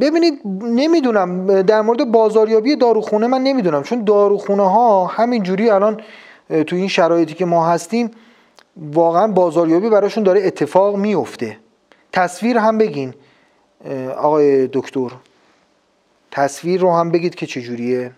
ببینید 0.00 0.40
نمی‌دونم 0.62 1.62
در 1.62 1.80
مورد 1.80 2.04
بازاریابی 2.04 2.76
داروخونه 2.76 3.26
من 3.26 3.42
نمی‌دونم. 3.42 3.82
چون 3.82 4.04
داروخونه 4.04 4.70
ها 4.70 5.06
همینجوری 5.06 5.70
الان 5.70 6.00
تو 6.66 6.76
این 6.76 6.88
شرایطی 6.88 7.34
که 7.34 7.44
ما 7.44 7.66
هستیم 7.66 8.10
واقعا 8.76 9.26
بازاریابی 9.26 9.88
براشون 9.88 10.24
داره 10.24 10.46
اتفاق 10.46 10.96
میفته 10.96 11.56
تصویر 12.12 12.58
هم 12.58 12.78
بگین 12.78 13.14
آقای 14.16 14.66
دکتر. 14.66 15.08
تصویر 16.30 16.80
رو 16.80 16.92
هم 16.92 17.10
بگید 17.10 17.34
که 17.34 17.46
چجوریه. 17.46 18.10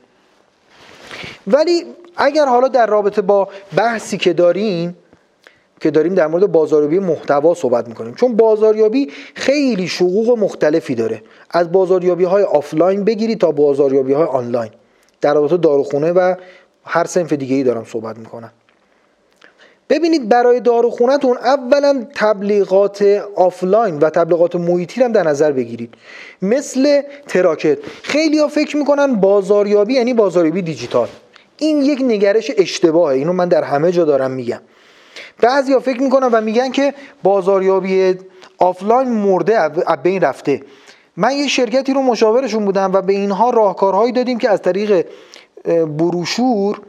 ولی 1.47 1.85
اگر 2.17 2.47
حالا 2.47 2.69
در 2.69 2.87
رابطه 2.87 3.23
با 3.23 3.49
بحثی 3.77 4.19
که 4.19 4.33
داریم 4.33 4.97
که 5.81 5.91
داریم 5.91 6.15
در 6.15 6.27
مورد 6.27 6.53
بازاریابی 6.53 6.99
محتوا 6.99 7.55
صحبت 7.55 7.89
می‌کنیم. 7.89 8.15
چون 8.15 8.37
بازاریابی 8.37 9.11
خیلی 9.35 9.89
شقوق 9.89 10.39
مختلفی 10.39 10.95
داره. 10.95 11.23
از 11.51 11.73
بازاریابی 11.73 12.25
های 12.25 12.43
آفلاین 12.43 13.05
بگیرید 13.05 13.41
تا 13.41 13.51
بازاریابی 13.53 14.13
های 14.13 14.25
آنلاین. 14.27 14.71
در 15.21 15.35
رابطه 15.35 15.57
داروخونه 15.57 16.13
و 16.13 16.35
هر 16.85 17.05
صنف 17.05 17.33
دیگه 17.33 17.57
ای 17.57 17.63
دارم 17.63 17.85
صحبت 17.85 18.19
می‌کنم. 18.19 18.53
ببینید 19.89 20.29
برای 20.29 20.61
داروخونهتون 20.61 21.37
اولا 21.37 22.07
تبلیغات 22.15 23.03
آفلاین 23.37 23.99
و 23.99 24.11
تبلیغات 24.11 24.57
محیطی 24.57 25.03
هم 25.03 25.13
در 25.13 25.23
نظر 25.23 25.53
بگیرید. 25.53 25.95
مثل 26.43 27.03
تراکت. 27.29 27.79
خیلی 28.03 28.39
ها 28.39 28.49
فکر 28.49 28.77
می‌کنن 28.77 29.15
بازاریابی 29.15 29.95
یعنی 29.95 30.15
بازاریابی 30.15 30.63
دیجیتال. 30.63 31.09
این 31.59 31.83
یک 31.83 32.01
نگرش 32.03 32.51
اشتباهه. 32.57 33.17
اینو 33.17 33.33
من 33.33 33.49
در 33.49 33.63
همه 33.63 33.93
جا 33.93 34.05
دارم 34.05 34.31
میگم. 34.31 34.61
بعضیا 35.41 35.81
فکر 35.81 36.03
می‌کنن 36.03 36.27
و 36.27 36.41
میگن 36.41 36.71
که 36.71 36.95
بازاریابی 37.23 38.15
آفلاین 38.59 39.09
مرده 39.09 39.61
از 39.87 40.03
بین 40.03 40.21
رفته. 40.21 40.63
من 41.17 41.33
یه 41.33 41.49
شرکتی 41.49 41.95
رو 41.95 42.03
مشاورشون 42.03 42.65
بودم 42.65 42.93
و 42.93 43.03
به 43.03 43.13
اینها 43.13 43.51
راهکارهایی 43.51 44.13
دادیم 44.13 44.39
که 44.39 44.51
از 44.51 44.63
طریق 44.63 45.07
بروشور 45.99 46.81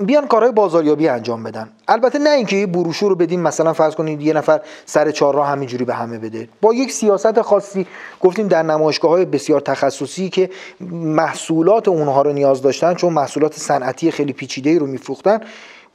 بیان 0.00 0.26
کارهای 0.26 0.52
بازاریابی 0.52 1.08
انجام 1.08 1.42
بدن. 1.42 1.68
البته 1.88 2.18
نه 2.18 2.30
اینکه 2.30 2.56
یه 2.56 2.66
بروشور 2.66 3.08
رو 3.08 3.14
بدیم 3.14 3.40
مثلا 3.40 3.72
فرض 3.72 3.94
کنید 3.94 4.22
یه 4.22 4.32
نفر 4.32 4.60
سر 4.86 5.10
چهار 5.10 5.34
راه 5.34 5.48
همینجوری 5.48 5.84
به 5.84 5.94
همه 5.94 6.18
بده. 6.18 6.48
با 6.60 6.74
یک 6.74 6.92
سیاست 6.92 7.42
خاصی 7.42 7.86
گفتیم 8.20 8.48
در 8.48 8.62
نمایشگاه 8.62 9.10
های 9.10 9.24
بسیار 9.24 9.60
تخصصی 9.60 10.28
که 10.28 10.50
محصولات 10.90 11.88
اونها 11.88 12.22
رو 12.22 12.32
نیاز 12.32 12.62
داشتن 12.62 12.94
چون 12.94 13.12
محصولات 13.12 13.54
صنعتی 13.54 14.10
خیلی 14.10 14.32
پیچیده 14.32 14.78
رو 14.78 14.86
میفروختن 14.86 15.40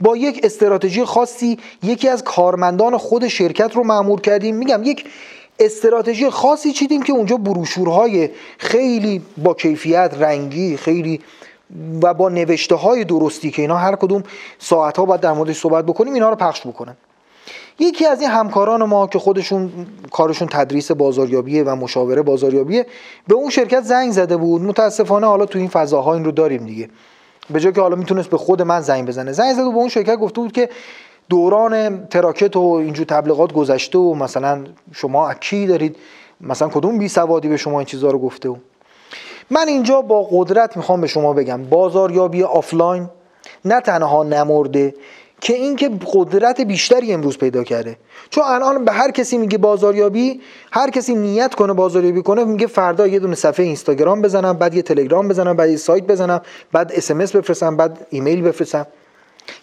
با 0.04 0.18
یک 0.18 0.40
استراتژی 0.44 1.06
خاصی 1.06 1.58
یکی 1.84 2.10
از 2.10 2.24
کارمندان 2.24 2.98
خود 2.98 3.28
شرکت 3.28 3.76
رو 3.76 3.84
معمور 3.84 4.22
کردیم. 4.22 4.56
میگم 4.56 4.84
یک 4.84 5.06
استراتژی 5.60 6.30
خاصی 6.30 6.72
چیدیم 6.72 7.02
که 7.02 7.14
اونجا 7.14 7.38
بروشورهای 7.38 8.30
خیلی 8.58 9.22
با 9.38 9.54
کیفیت 9.54 10.14
رنگی 10.20 10.78
خیلی 10.78 11.22
و 12.02 12.14
با 12.14 12.30
نوشته 12.30 12.76
های 12.76 13.04
درستی 13.04 13.52
که 13.52 13.62
اینا 13.62 13.78
هر 13.78 13.96
کدوم 13.96 14.24
ساعت 14.60 14.98
ها 14.98 15.06
باید 15.06 15.22
در 15.22 15.34
موردش 15.34 15.60
صحبت 15.60 15.86
بکنیم 15.86 16.14
اینا 16.14 16.30
رو 16.30 16.36
پخش 16.36 16.68
بکنن. 16.68 16.98
یکی 17.80 18.06
از 18.06 18.22
این 18.22 18.30
همکاران 18.30 18.84
ما 18.84 19.08
که 19.08 19.20
خودشون 19.20 19.72
کارشون 20.12 20.48
تدریس 20.52 20.92
بازاریابیه 20.92 21.64
و 21.64 21.76
مشاوره 21.76 22.22
بازاریابیه 22.22 22.86
به 23.28 23.36
اون 23.36 23.50
شرکت 23.50 23.82
زنگ 23.82 24.12
زده 24.12 24.38
بود. 24.38 24.62
متاسفانه 24.62 25.28
حالا 25.28 25.46
تو 25.46 25.60
این 25.60 25.68
فضاها 25.68 26.14
این 26.14 26.26
رو 26.26 26.32
داریم 26.32 26.66
دیگه. 26.66 26.90
به 27.50 27.60
جای 27.60 27.74
که 27.74 27.82
حالا 27.82 27.96
می‌تونست 27.96 28.30
به 28.30 28.38
خود 28.38 28.62
من 28.62 28.82
زنگ 28.82 29.08
بزنه. 29.08 29.32
زنگ 29.32 29.54
زده 29.54 29.64
و 29.64 29.72
به 29.72 29.78
اون 29.78 29.90
شرکت 29.90 30.16
گفته 30.16 30.42
بود 30.42 30.52
که 30.52 30.70
دوران 31.30 32.08
تراکت 32.08 32.56
و 32.56 32.60
اینجور 32.60 33.06
تبلیغات 33.06 33.54
گذشته 33.54 33.98
و 33.98 34.14
مثلا 34.14 34.64
شما 34.92 35.30
اکی 35.30 35.68
دارید 35.68 35.96
مثلا 36.42 36.70
کدوم 36.70 37.00
بی 37.00 37.08
سوادی 37.08 37.48
به 37.48 37.58
شما 37.58 37.80
این 37.80 37.86
چیزها 37.86 38.12
رو 38.12 38.20
گفته 38.20 38.50
و. 38.50 38.56
من 39.50 39.68
اینجا 39.68 40.02
با 40.02 40.28
قدرت 40.32 40.78
می‌خوام 40.78 41.02
به 41.02 41.08
شما 41.08 41.34
بگم 41.34 41.64
بازاریابی 41.64 42.44
آفلاین 42.44 43.10
نه 43.66 43.82
تنها 43.82 44.24
نمرده 44.24 44.96
که 45.44 45.54
اینکه 45.54 45.92
قدرت 46.14 46.62
بیشتری 46.62 47.14
امروز 47.14 47.38
پیدا 47.38 47.64
کرده. 47.64 47.98
چون 48.30 48.44
الان 48.44 48.86
به 48.86 48.92
هر 48.92 49.12
کسی 49.12 49.38
میگه 49.38 49.58
بازاریابی 49.58 50.42
هر 50.72 50.90
کسی 50.90 51.16
نیت 51.16 51.56
کنه 51.56 51.74
بازاریابی 51.74 52.22
کنه 52.22 52.44
میگه 52.44 52.68
فردا 52.68 53.08
یه 53.08 53.20
دونه 53.20 53.36
صفحه 53.36 53.66
اینستاگرام 53.66 54.22
بزنم 54.22 54.54
بعد 54.54 54.74
یه 54.76 54.82
تلگرام 54.82 55.28
بزنم 55.28 55.56
بعد 55.56 55.70
یه 55.70 55.78
سایت 55.78 56.04
بزنم 56.04 56.42
بعد 56.72 56.92
SMS 56.96 57.12
بفرستم 57.12 57.78
بعد 57.78 58.08
ایمیل 58.10 58.42
بفرستم. 58.42 58.88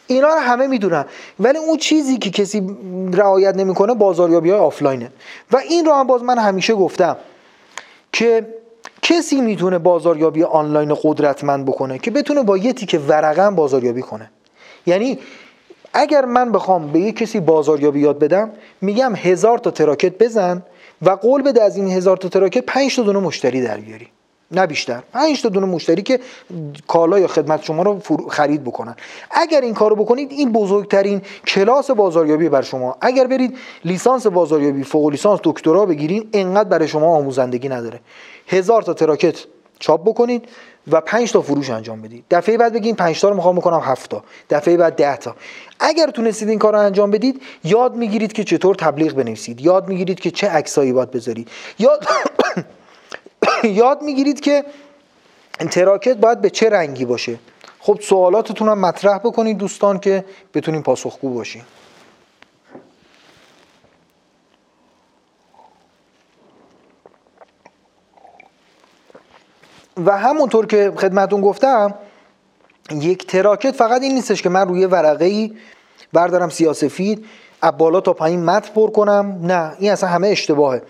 اینا 0.06 0.28
رو 0.28 0.40
همه 0.40 0.66
می‌دونن. 0.66 1.04
ولی 1.40 1.58
اون 1.58 1.76
چیزی 1.76 2.18
که 2.18 2.30
کسی 2.30 2.76
رعایت 3.12 3.56
نمی‌کنه 3.56 3.94
بازاریابی 3.94 4.50
های 4.50 4.60
آفلاینه. 4.60 5.12
و 5.52 5.56
این 5.56 5.84
رو 5.84 5.92
هم 5.92 6.06
باز 6.06 6.22
من 6.22 6.38
همیشه 6.38 6.74
گفتم 6.74 7.16
که 8.12 8.46
کسی 9.02 9.40
می‌تونه 9.40 9.78
بازاریابی 9.78 10.42
آنلاین 10.42 10.96
قدرتمند 11.02 11.66
بکنه 11.66 11.98
که 11.98 12.10
بتونه 12.10 12.42
با 12.42 12.56
یه 12.56 12.72
تیکه 12.72 13.00
ورقم 13.08 13.54
بازاریابی 13.54 14.02
کنه. 14.02 14.30
یعنی 14.86 15.18
اگر 15.92 16.24
من 16.24 16.52
بخوام 16.52 16.92
به 16.92 17.00
یه 17.00 17.12
کسی 17.12 17.40
بازاریابی 17.40 18.00
یاد 18.00 18.18
بدم 18.18 18.50
میگم 18.80 19.14
هزار 19.16 19.58
تا 19.58 19.70
تراکت 19.70 20.18
بزن 20.18 20.62
و 21.02 21.10
قول 21.10 21.42
بده 21.42 21.62
از 21.62 21.76
این 21.76 21.90
هزار 21.90 22.16
تا 22.16 22.28
تراکت 22.28 22.64
پنج 22.66 22.96
تا 22.96 23.02
دونه 23.02 23.18
مشتری 23.18 23.62
در 23.62 23.76
بیاری. 23.76 24.08
نه 24.52 24.66
بیشتر. 24.66 25.02
5 25.12 25.42
تا 25.42 25.48
دونه 25.48 25.66
مشتری 25.66 26.02
که 26.02 26.20
کالا 26.86 27.18
یا 27.18 27.26
خدمت 27.26 27.62
شما 27.62 27.82
رو 27.82 28.00
خرید 28.28 28.64
بکنن. 28.64 28.96
اگر 29.30 29.60
این 29.60 29.74
کارو 29.74 29.96
بکنید 29.96 30.32
این 30.32 30.52
بزرگترین 30.52 31.22
کلاس 31.46 31.90
بازاریابی 31.90 32.48
بر 32.48 32.62
شما. 32.62 32.96
اگر 33.00 33.26
برید 33.26 33.58
لیسانس 33.84 34.26
بازاریابی 34.26 34.84
فوق 34.84 35.10
لیسانس 35.10 35.40
دکترا 35.44 35.86
بگیرین 35.86 36.28
انقدر 36.32 36.68
برای 36.68 36.88
شما 36.88 37.16
آموزندگی 37.16 37.68
نداره. 37.68 38.00
هزار 38.46 38.82
تا 38.82 38.94
تراکت 38.94 39.44
چاپ 39.78 40.08
بکنید. 40.08 40.48
و 40.92 41.00
5 41.00 41.32
تا 41.32 41.42
فروش 41.42 41.70
انجام 41.70 42.02
بدید 42.02 42.24
دفعه 42.30 42.58
بعد 42.58 42.72
بگین 42.72 42.96
5 42.96 43.20
تا 43.20 43.28
رو 43.28 43.34
می‌خوام 43.34 43.56
بکنم 43.56 43.80
7 43.80 44.10
تا. 44.10 44.24
دفعه 44.50 44.76
بعد 44.76 44.96
10 44.96 45.16
تا. 45.16 45.36
اگر 45.80 46.10
تونستید 46.10 46.48
این 46.48 46.58
کار 46.58 46.72
رو 46.72 46.78
انجام 46.78 47.10
بدید 47.10 47.42
یاد 47.64 47.94
می‌گیرید 47.94 48.32
که 48.32 48.44
چطور 48.44 48.74
تبلیغ 48.74 49.14
بنویسید. 49.14 49.60
یاد 49.60 49.88
می‌گیرید 49.88 50.20
که 50.20 50.30
چه 50.30 50.48
عکسایی 50.48 50.92
باید 50.92 51.10
بذارید. 51.10 51.48
یاد 51.78 52.06
یاد 53.82 54.02
می‌گیرید 54.02 54.40
که 54.40 54.64
تراکت 55.70 56.16
باید 56.16 56.40
به 56.40 56.50
چه 56.50 56.70
رنگی 56.70 57.04
باشه. 57.04 57.38
خب 57.80 57.98
سوالاتتون 58.02 58.68
هم 58.68 58.78
مطرح 58.78 59.18
بکنید 59.18 59.58
دوستان 59.58 59.98
که 59.98 60.24
بتونیم 60.54 60.82
پاسخگو 60.82 61.30
باشیم 61.30 61.62
و 69.96 70.18
همونطور 70.18 70.66
که 70.66 70.92
خدمتون 70.96 71.40
گفتم 71.40 71.94
یک 72.90 73.26
تراکت 73.26 73.70
فقط 73.70 74.02
این 74.02 74.14
نیستش 74.14 74.42
که 74.42 74.48
من 74.48 74.68
روی 74.68 74.86
ورقه 74.86 75.24
ای 75.24 75.52
بردارم 76.12 76.48
سیاسفید 76.48 77.24
از 77.62 77.72
بالا 77.78 78.00
تا 78.00 78.12
پایین 78.12 78.44
متن 78.44 78.74
پر 78.74 78.90
کنم. 78.90 79.38
نه 79.42 79.72
این 79.78 79.92
اصلا 79.92 80.08
همه 80.08 80.28
اشتباهه. 80.28 80.82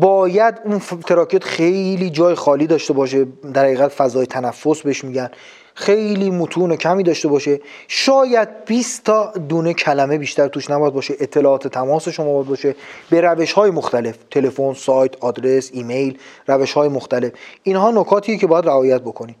باید 0.00 0.60
اون 0.64 0.78
تراکت 1.06 1.44
خیلی 1.44 2.10
جای 2.10 2.34
خالی 2.34 2.66
داشته 2.66 2.92
باشه. 2.92 3.26
در 3.54 3.64
حقیقت 3.64 3.88
فضای 3.88 4.26
تنفس 4.26 4.82
بهش 4.82 5.04
میگن. 5.04 5.30
خیلی 5.74 6.30
متون 6.30 6.76
کمی 6.76 7.02
داشته 7.02 7.28
باشه. 7.28 7.60
شاید 7.88 8.64
20 8.64 9.04
تا 9.04 9.32
دونه 9.48 9.74
کلمه 9.74 10.18
بیشتر 10.18 10.48
توش 10.48 10.70
نباید 10.70 10.94
باشه. 10.94 11.14
اطلاعات 11.20 11.68
تماس 11.68 12.08
شما 12.08 12.32
باید 12.32 12.46
باشه. 12.46 12.74
به 13.10 13.20
روش 13.20 13.52
های 13.52 13.70
مختلف 13.70 14.18
تلفن 14.30 14.74
سایت 14.74 15.16
آدرس 15.20 15.70
ایمیل 15.72 16.18
روش 16.46 16.72
های 16.72 16.88
مختلف. 16.88 17.32
اینها 17.62 17.90
نکاتیه 17.90 18.36
که 18.36 18.46
باید 18.46 18.66
رعایت 18.66 19.00
بکنید 19.00 19.36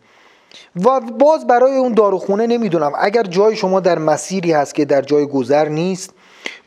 و 0.84 1.00
باز 1.00 1.46
برای 1.46 1.76
اون 1.76 1.94
داروخونه 1.94 2.46
نمی‌دونم. 2.46 2.92
اگر 2.98 3.22
جای 3.22 3.56
شما 3.56 3.80
در 3.80 3.98
مسیری 3.98 4.52
هست 4.52 4.74
که 4.74 4.84
در 4.84 5.02
جای 5.02 5.26
گذر 5.26 5.68
نیست 5.68 6.10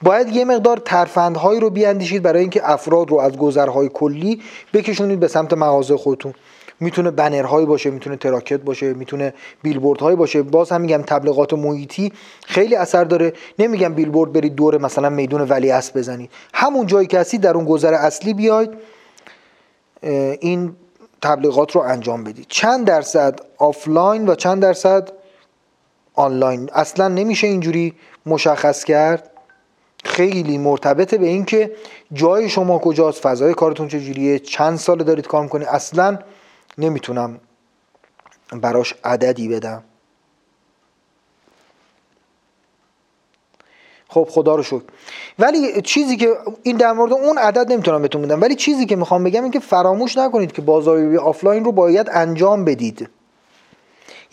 باید 0.04 0.36
یه 0.36 0.46
مقدار 0.46 0.78
ترفندهایی 0.78 1.60
رو 1.60 1.70
بیاندیشید 1.70 2.24
برای 2.24 2.42
اینکه 2.42 2.72
افراد 2.72 3.10
رو 3.10 3.20
از 3.20 3.38
گذرهای 3.38 3.90
کلی 3.94 4.42
بکشونید 4.74 5.20
به 5.20 5.28
سمت 5.28 5.54
مغازه 5.54 5.98
خودتون. 5.98 6.34
می‌تونه 6.80 7.12
بنرهایی 7.12 7.66
باشه 7.66 7.90
می‌تونه 7.90 8.16
تراکت 8.16 8.60
باشه 8.60 8.94
می‌تونه 8.94 9.34
بیلبوردهایی 9.62 10.16
باشه. 10.16 10.42
باز 10.42 10.72
هم 10.72 10.82
میگم 10.82 11.02
تبلیغات 11.02 11.54
محیطی 11.54 12.12
خیلی 12.46 12.76
اثر 12.76 13.04
داره. 13.04 13.34
نمیگم 13.60 13.94
بیلبورد 13.94 14.34
برید 14.34 14.56
دور 14.56 14.78
مثلا 14.78 15.10
میدون 15.10 15.42
ولی 15.42 15.72
استند 15.72 15.98
بزنید 15.98 16.32
همون 16.54 16.88
جایی 16.88 17.08
که 17.08 17.20
هستید 17.20 17.42
در 17.42 17.54
اون 17.54 17.66
گذر 17.66 17.94
اصلی 17.94 18.34
بیاید 18.34 18.70
این 20.40 20.76
تبلیغات 21.22 21.72
رو 21.72 21.82
انجام 21.82 22.24
بدید. 22.24 22.46
چند 22.50 22.86
درصد 22.86 23.40
آفلاین 23.58 24.30
و 24.30 24.36
چند 24.36 24.62
درصد 24.62 25.10
آنلاین؟ 26.14 26.70
اصلا 26.74 27.08
نمیشه 27.08 27.48
اینجوری 27.48 27.94
مشخص 28.26 28.84
کرد. 28.84 29.30
خیلی 30.06 30.58
مرتبطه 30.58 31.18
به 31.18 31.28
اینکه 31.28 31.72
جای 32.14 32.50
شما 32.50 32.80
کجاست 32.80 33.22
فضای 33.22 33.54
کارتون 33.54 33.88
چجوریه 33.88 34.40
چند 34.40 34.78
سال 34.78 34.98
دارید 34.98 35.28
کار 35.28 35.44
می‌کنید. 35.44 35.68
اصلا 35.68 36.20
نمی‌تونم 36.78 37.40
براش 38.52 38.94
عددی 39.04 39.48
بدم. 39.48 39.84
خب 44.10 44.28
خدا 44.30 44.56
رو 44.56 44.64
شکر. 44.64 44.84
ولی 45.40 45.82
چیزی 45.82 46.18
که 46.18 46.38
این 46.64 46.78
در 46.78 46.92
مورد 46.94 47.14
اون 47.14 47.38
عدد 47.38 47.72
نمی‌تونم 47.72 48.02
بهتون 48.02 48.22
بدم. 48.22 48.42
ولی 48.42 48.56
چیزی 48.56 48.86
که 48.86 48.96
می‌خوام 48.96 49.24
بگم 49.24 49.44
این 49.44 49.52
که 49.52 49.60
فراموش 49.60 50.18
نکنید 50.18 50.52
که 50.52 50.62
بازاریابی 50.62 51.18
آفلاین 51.18 51.64
رو 51.66 51.72
باید 51.72 52.10
انجام 52.12 52.66
بدید. 52.66 53.10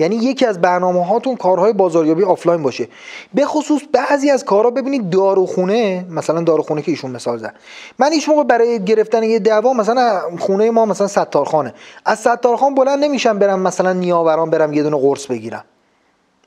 یعنی 0.01 0.17
یکی 0.17 0.47
از 0.47 0.61
برنامه 0.61 1.07
هاتون 1.07 1.37
کارهای 1.37 1.73
بازاریابی 1.73 2.25
آفلاین 2.25 2.63
باشه. 2.63 2.89
به 3.35 3.45
خصوص 3.45 3.83
بعضی 3.93 4.31
از 4.31 4.45
کارها 4.45 4.71
ببینید 4.71 5.11
داروخونه 5.11 6.07
مثلا 6.11 6.41
داروخونه 6.41 6.83
که 6.83 6.91
ایشون 6.91 7.11
مثال 7.11 7.39
زد. 7.39 7.55
من 7.99 8.13
هیچ 8.13 8.29
موقع 8.29 8.43
برای 8.43 8.85
گرفتن 8.85 9.23
یه 9.23 9.39
دعوا 9.39 9.73
مثلا 9.73 10.21
خونه 10.39 10.71
ما 10.71 10.87
مثلا 10.87 11.07
ستارخانه. 11.07 11.75
از 12.05 12.19
ستارخان 12.19 12.75
بلند 12.75 13.05
نمیشم 13.05 13.39
برم 13.39 13.61
مثلا 13.61 13.93
نیاوران 13.93 14.51
برم 14.51 14.73
یه 14.73 14.83
دونه 14.83 14.97
قرص 14.97 15.27
بگیرم. 15.27 15.65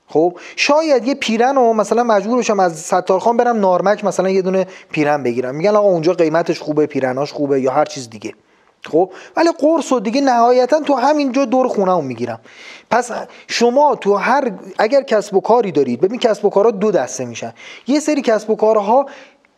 خب 0.07 0.37
شاید 0.55 1.07
یه 1.07 1.15
پیرن 1.15 1.57
و 1.57 1.73
مثلا 1.73 2.03
مجبور 2.03 2.39
بشم 2.39 2.59
از 2.59 2.79
ستارخان 2.79 3.37
برم 3.37 3.59
نارمک 3.59 4.05
مثلا 4.05 4.29
یه 4.29 4.41
دونه 4.41 4.67
پیرن 4.91 5.23
بگیرم. 5.23 5.55
میگن 5.55 5.75
آقا 5.75 5.87
اونجا 5.87 6.13
قیمتش 6.13 6.59
خوبه 6.59 6.85
پیرناش 6.85 7.33
خوبه 7.33 7.61
یا 7.61 7.71
هر 7.71 7.85
چیز 7.85 8.09
دیگه. 8.09 8.33
خب؟ 8.91 9.11
ولی 9.35 9.49
قرص 9.59 9.91
و 9.91 9.99
دیگه 9.99 10.21
نهایتا 10.21 10.79
تو 10.79 10.95
همینجا 10.95 11.45
دور 11.45 11.67
خونه 11.67 12.01
می‌گیرم. 12.01 12.39
پس 12.91 13.11
شما 13.47 13.95
تو 13.95 14.15
هر 14.15 14.51
اگر 14.77 15.01
کسب 15.01 15.35
و 15.35 15.41
کاری 15.41 15.71
دارید 15.71 16.01
ببین 16.01 16.19
کسب 16.19 16.45
و 16.45 16.49
کارها 16.49 16.71
دو 16.71 16.91
دسته 16.91 17.25
میشن. 17.25 17.53
یه 17.87 17.99
سری 17.99 18.21
کسب 18.21 18.49
و 18.49 18.55
کارها 18.55 19.05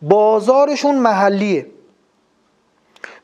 بازارشون 0.02 0.94
محلیه. 0.94 1.66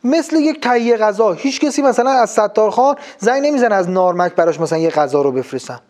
مثل 0.04 0.36
یک 0.36 0.60
تهیه 0.60 0.96
غذا. 0.96 1.32
هیچ 1.32 1.60
کسی 1.60 1.82
مثلا 1.82 2.10
از 2.10 2.30
ستارخان 2.30 2.96
زنگ 3.18 3.46
نمی‌زنه 3.46 3.74
از 3.74 3.90
نارمک 3.90 4.32
براش 4.34 4.60
مثلا 4.60 4.78
یه 4.78 4.90
غذا 4.90 5.22
رو 5.22 5.32
بفرستن. 5.32 5.80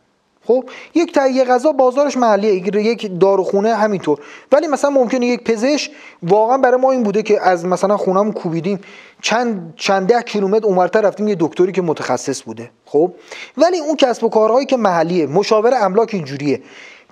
خب 0.46 0.64
یک 0.94 1.14
تهیه 1.14 1.44
غذا 1.44 1.72
بازارش 1.72 2.16
محلیه 2.16 2.84
یک 2.84 3.20
داروخونه 3.20 3.74
همینطور. 3.74 4.18
ولی 4.52 4.66
مثلا 4.66 4.90
ممکنه 4.90 5.26
یک 5.26 5.44
پزشک 5.44 5.90
واقعا 6.22 6.58
برای 6.58 6.80
ما 6.80 6.90
این 6.90 7.02
بوده 7.02 7.22
که 7.22 7.42
از 7.42 7.66
مثلا 7.66 7.96
خونم 7.96 8.32
کوبیدیم 8.32 8.80
چند 9.22 9.74
چند 9.76 10.08
ده 10.08 10.22
کیلومتر 10.22 10.66
اونورتر 10.66 11.00
رفتیم 11.00 11.28
یه 11.28 11.36
دکتری 11.40 11.72
که 11.72 11.82
متخصص 11.82 12.42
بوده. 12.42 12.70
خب 12.86 13.12
ولی 13.56 13.78
اون 13.78 13.96
کسب 13.96 14.24
و 14.24 14.28
کارهایی 14.28 14.66
که 14.66 14.76
محلیه 14.76 15.26
مشاور 15.26 15.74
املاک 15.74 16.10
اینجوریه. 16.12 16.62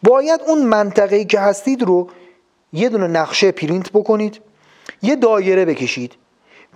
باید 0.03 0.41
اون 0.47 0.63
منطقه‌ای 0.63 1.25
که 1.25 1.41
هستید 1.41 1.83
رو 1.83 2.09
یه 2.73 2.89
دونه 2.89 3.07
نقشه 3.07 3.53
پرینت 3.53 3.93
بکنید 3.93 4.41
یه 5.03 5.17
دایره 5.17 5.65
بکشید. 5.65 6.15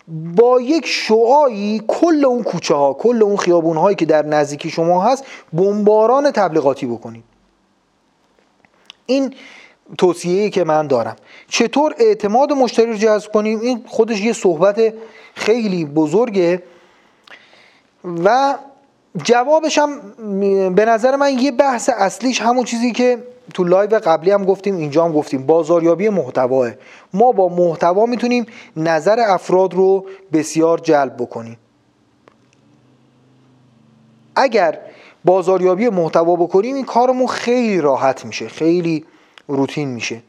با 0.08 0.60
یک 0.60 0.86
شعایی 0.86 1.82
کل 1.88 2.24
اون 2.24 2.42
کوچه 2.42 2.74
ها 2.74 2.92
کل 2.92 3.22
اون 3.22 3.36
خیابون 3.36 3.76
هایی 3.76 3.96
که 3.96 4.06
در 4.06 4.26
نزدیکی 4.26 4.70
شما 4.70 5.02
هست 5.02 5.24
بمباران 5.52 6.30
تبلیغاتی 6.30 6.86
بکنید. 6.86 7.24
این 9.06 9.34
توصیه 9.98 10.50
که 10.50 10.64
من 10.64 10.86
دارم. 10.86 11.16
چطور 11.48 11.94
اعتماد 11.98 12.52
مشتری 12.52 12.86
رو 12.86 12.96
جذب 12.96 13.32
کنیم؟ 13.32 13.60
این 13.60 13.84
خودش 13.86 14.20
یه 14.20 14.32
صحبت 14.32 14.94
خیلی 15.34 15.84
بزرگه 15.84 16.62
و 18.04 18.54
جوابش 19.22 19.79
هم 19.79 20.00
به 20.74 20.85
نظر 20.85 21.16
من 21.16 21.38
یه 21.38 21.53
بحث 21.53 21.90
اصلیش 21.96 22.42
همون 22.42 22.64
چیزی 22.64 22.92
که 22.92 23.18
تو 23.55 23.64
لایو 23.64 23.98
قبلی 23.98 24.31
هم 24.31 24.44
گفتیم 24.44 24.77
اینجا 24.77 25.05
هم 25.05 25.12
گفتیم. 25.12 25.46
بازاریابی 25.46 26.09
محتواه. 26.09 26.70
ما 27.14 27.33
با 27.33 27.48
محتوا 27.48 28.07
می‌تونیم 28.07 28.46
نظر 28.77 29.20
افراد 29.20 29.74
رو 29.74 30.07
بسیار 30.33 30.79
جلب 30.79 31.16
بکنیم. 31.16 31.57
اگر 34.37 34.79
بازاریابی 35.24 35.88
محتوا 35.88 36.37
بکنیم 36.37 36.74
این 36.74 36.85
کارمون 36.85 37.27
خیلی 37.27 37.81
راحت 37.81 38.24
میشه 38.24 38.48
خیلی 38.48 39.05
روتین 39.48 39.88
میشه. 39.88 40.22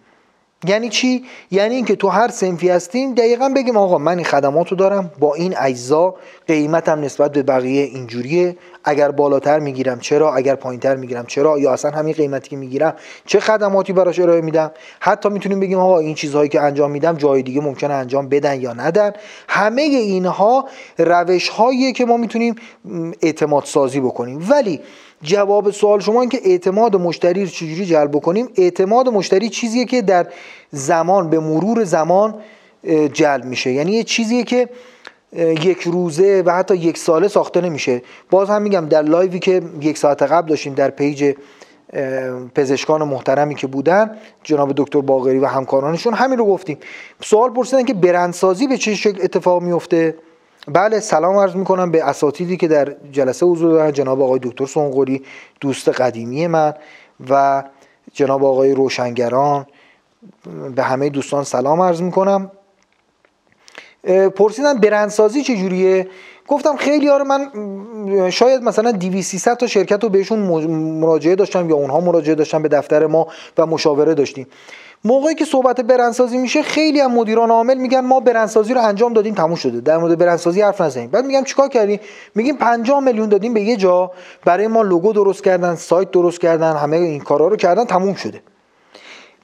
یعنی 0.67 0.89
چی؟ 0.89 1.25
یعنی 1.51 1.75
اینکه 1.75 1.95
تو 1.95 2.07
هر 2.07 2.27
سنفی 2.27 2.69
هستیم 2.69 3.13
دقیقا 3.13 3.49
بگیم 3.55 3.77
آقا 3.77 3.97
من 3.97 4.15
این 4.15 4.25
خدمات 4.25 4.69
رو 4.69 4.77
دارم 4.77 5.11
با 5.19 5.33
این 5.33 5.55
اجزا 5.57 6.15
قیمتم 6.47 7.01
نسبت 7.01 7.31
به 7.31 7.43
بقیه 7.43 7.83
اینجوریه. 7.83 8.57
اگر 8.83 9.11
بالاتر 9.11 9.59
می‌گیرم 9.59 9.99
چرا؟ 9.99 10.35
اگر 10.35 10.55
پایینتر 10.55 10.95
می‌گیرم 10.95 11.25
چرا؟ 11.25 11.59
یا 11.59 11.73
اصلا 11.73 11.91
همین 11.91 12.13
قیمتی 12.13 12.49
که 12.49 12.55
می‌گیرم 12.55 12.93
چه 13.25 13.39
خدماتی 13.39 13.93
براش 13.93 14.19
ارائه 14.19 14.41
میدم؟ 14.41 14.71
حتی 14.99 15.29
می‌تونیم 15.29 15.59
بگیم 15.59 15.79
آقا 15.79 15.99
این 15.99 16.15
چیزهایی 16.15 16.49
که 16.49 16.61
انجام 16.61 16.91
میدم 16.91 17.15
جای 17.15 17.43
دیگه 17.43 17.61
ممکنه 17.61 17.93
انجام 17.93 18.29
بدن 18.29 18.61
یا 18.61 18.73
ندن. 18.73 19.11
همه 19.47 19.81
اینها 19.81 20.67
روش 20.97 21.49
هاییه 21.49 21.91
که 21.91 22.05
ما 22.05 22.17
می‌تونیم 22.17 22.55
اعتماد 23.21 23.63
سازی 23.63 23.99
بکنیم. 23.99 24.47
ولی 24.49 24.79
جواب 25.25 25.71
سوال 25.71 25.99
شما 25.99 26.21
این 26.21 26.29
که 26.29 26.41
اعتماد 26.45 26.95
مشتری 26.95 27.43
رو 27.43 27.49
چجوری 27.49 27.85
جلب 27.85 28.11
بکنیم؟ 28.11 28.49
اعتماد 28.55 29.09
مشتری 29.09 29.49
چیزیه 29.49 29.85
که 29.85 30.01
در 30.01 30.27
زمان 30.71 31.29
به 31.29 31.39
مرور 31.39 31.83
زمان 31.83 32.35
جلب 33.13 33.45
میشه. 33.45 33.71
یعنی 33.71 33.91
یه 33.91 34.03
چیزیه 34.03 34.43
که 34.43 34.69
یک 35.63 35.81
روزه 35.81 36.43
و 36.45 36.51
حتی 36.51 36.75
یک 36.75 36.97
ساله 36.97 37.27
ساخته 37.27 37.61
نمیشه. 37.61 38.01
باز 38.29 38.49
هم 38.49 38.61
میگم 38.61 38.85
در 38.89 39.01
live 39.01 39.32
ی 39.32 39.39
که 39.39 39.61
یک 39.81 39.97
ساعت 39.97 40.23
قبل 40.23 40.49
داشتیم 40.49 40.73
در 40.73 40.89
page 40.89 41.35
پزشکان 42.55 43.03
محترمی 43.03 43.55
که 43.55 43.67
بودن 43.67 44.17
جناب 44.43 44.73
دکتر 44.75 45.01
باقری 45.01 45.39
و 45.39 45.45
همکارانشون 45.45 46.13
همین 46.13 46.37
رو 46.39 46.45
گفتیم. 46.45 46.77
سوال 47.21 47.49
پرسیدن 47.49 47.83
که 47.83 47.93
برندسازی 47.93 48.67
به 48.67 48.77
چه 48.77 48.95
شکل 48.95 49.19
اتفاق 49.23 49.61
میفته؟ 49.61 50.15
بله 50.67 50.99
سلام 50.99 51.37
عرض 51.37 51.55
می‌کنم 51.55 51.91
به 51.91 52.03
اساتیدی 52.03 52.57
که 52.57 52.67
در 52.67 52.95
جلسه 53.11 53.45
حضور 53.45 53.71
دارن 53.71 53.91
جناب 53.91 54.21
آقای 54.21 54.39
دکتر 54.43 54.65
سونگوری 54.65 55.23
دوست 55.61 55.89
قدیمی 55.89 56.47
من 56.47 56.73
و 57.29 57.63
جناب 58.13 58.45
آقای 58.45 58.71
روشنگران. 58.71 59.65
به 60.75 60.83
همه 60.83 61.09
دوستان 61.09 61.43
سلام 61.43 61.81
عرض 61.81 62.01
می‌کنم. 62.01 62.51
پرسیدن 64.35 64.73
برندسازی 64.73 65.43
چجوریه؟ 65.43 66.07
گفتم 66.47 66.75
خیلی 66.75 67.07
ها 67.07 67.17
رو 67.17 67.23
من 67.23 67.49
شاید 68.29 68.63
مثلا 68.63 68.91
200 68.91 69.53
تا 69.55 69.67
شرکت 69.67 70.03
رو 70.03 70.09
بهشون 70.09 70.39
مراجعه 70.99 71.35
داشتم 71.35 71.69
یا 71.69 71.75
اونها 71.75 71.99
مراجعه 71.99 72.35
داشتم 72.35 72.61
به 72.61 72.67
دفتر 72.67 73.07
ما 73.07 73.27
و 73.57 73.65
مشاوره 73.65 74.13
داشتیم. 74.13 74.47
موقعی 75.03 75.35
که 75.35 75.45
صحبت 75.45 75.81
برندسازی 75.81 76.37
میشه 76.37 76.61
خیلی 76.61 76.99
هم 76.99 77.11
مدیران 77.11 77.51
عامل 77.51 77.77
میگن 77.77 77.99
ما 77.99 78.19
برندسازی 78.19 78.73
رو 78.73 78.81
انجام 78.81 79.13
دادیم 79.13 79.33
تموم 79.33 79.55
شده. 79.55 79.81
در 79.81 79.97
مورد 79.97 80.17
برندسازی 80.17 80.61
حرف 80.61 80.81
نزنیم. 80.81 81.09
بعد 81.09 81.25
میگم 81.25 81.43
چیکار 81.43 81.67
کردیم؟ 81.67 81.99
میگیم 82.35 82.57
50 82.57 82.99
میلیون 82.99 83.29
دادیم 83.29 83.53
به 83.53 83.61
یه 83.61 83.75
جا 83.75 84.11
برای 84.45 84.67
ما 84.67 84.81
لوگو 84.81 85.13
درست 85.13 85.43
کردن 85.43 85.75
سایت 85.75 86.11
درست 86.11 86.41
کردن 86.41 86.75
همه 86.75 86.97
این 86.97 87.21
کارا 87.21 87.47
رو 87.47 87.55
کردن 87.55 87.85
تموم 87.85 88.13
شده. 88.13 88.41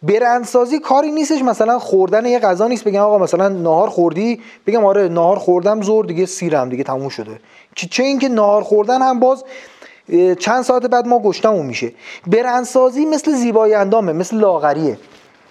برندسازی 0.03 0.79
کاری 0.79 1.11
نیستش 1.11 1.41
مثلا 1.41 1.79
خوردن 1.79 2.25
یه 2.25 2.39
غذا 2.39 2.67
نیست 2.67 2.83
بگم 2.83 3.01
آقا 3.01 3.17
مثلا 3.17 3.49
نهار 3.49 3.89
خوردی؟ 3.89 4.41
بگم 4.67 4.85
آره 4.85 5.07
نهار 5.07 5.39
خوردم 5.39 5.81
زور 5.81 6.05
دیگه 6.05 6.25
سیرم 6.25 6.69
دیگه 6.69 6.83
تموم 6.83 7.09
شده. 7.09 7.39
چه 7.75 8.03
اینکه 8.03 8.29
نهار 8.29 8.63
خوردن 8.63 9.01
هم 9.01 9.19
باز 9.19 9.43
چند 10.39 10.63
ساعت 10.63 10.85
بعد 10.85 11.07
ما 11.07 11.19
گشتمون 11.19 11.65
میشه. 11.65 11.91
برندسازی 12.27 13.05
مثل 13.05 13.31
زیبایی 13.31 13.73
اندامه 13.73 14.13
مثل 14.13 14.37
لاغریه. 14.37 14.97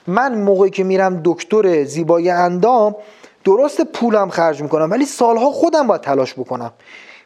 من 0.06 0.42
موقعی 0.42 0.70
که 0.70 0.84
میرم 0.84 1.20
دکتر 1.24 1.84
زیبایی 1.84 2.30
اندام 2.30 2.96
درست 3.44 3.80
پولم 3.80 4.28
خرج 4.28 4.62
می‌کنم 4.62 4.90
ولی 4.90 5.04
سالها 5.04 5.50
خودم 5.50 5.86
باید 5.86 6.00
تلاش 6.00 6.34
بکنم. 6.34 6.72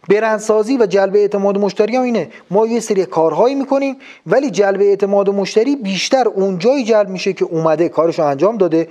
برندسازی 0.08 0.76
و 0.76 0.86
جلب 0.86 1.14
اعتماد 1.14 1.58
مشتری 1.58 1.96
هم 1.96 2.02
اینه. 2.02 2.30
ما 2.50 2.66
یه 2.66 2.80
سری 2.80 3.06
کارهایی 3.06 3.54
می‌کنیم 3.54 3.96
ولی 4.26 4.50
جلب 4.50 4.80
اعتماد 4.80 5.30
مشتری 5.30 5.76
بیشتر 5.76 6.28
اونجایی 6.28 6.84
جلب 6.84 7.08
میشه 7.08 7.32
که 7.32 7.44
اومده 7.44 7.88
کارشو 7.88 8.22
انجام 8.22 8.56
داده. 8.56 8.88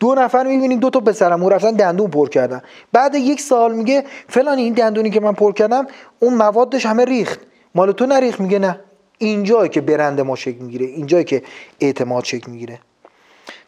دو 0.00 0.14
نفر 0.14 0.46
می‌بینیم 0.46 0.78
دو 0.78 0.90
تا 0.90 1.00
پسرم 1.00 1.42
اون 1.42 1.52
رفتن 1.52 1.70
دندون 1.70 2.10
پر 2.10 2.28
کردن. 2.28 2.62
بعد 2.92 3.14
یک 3.14 3.40
سال 3.40 3.74
میگه 3.74 4.04
فلان 4.28 4.58
این 4.58 4.72
دندونی 4.72 5.10
که 5.10 5.20
من 5.20 5.32
پر 5.32 5.52
کردم 5.52 5.86
اون 6.20 6.34
موادش 6.34 6.86
همه 6.86 7.04
ریخت. 7.04 7.40
مال 7.74 7.92
تو 7.92 8.06
نریخت؟ 8.06 8.40
میگه 8.40 8.58
نه. 8.58 8.80
اینجایی 9.18 9.68
که 9.68 9.80
برند 9.80 10.20
ما 10.20 10.36
شکل 10.36 10.58
می‌گیره 10.58 10.86
اینجایی 10.86 11.24
که 11.24 11.42
اعتماد 11.80 12.24
شکل 12.24 12.50
می‌گیره. 12.50 12.80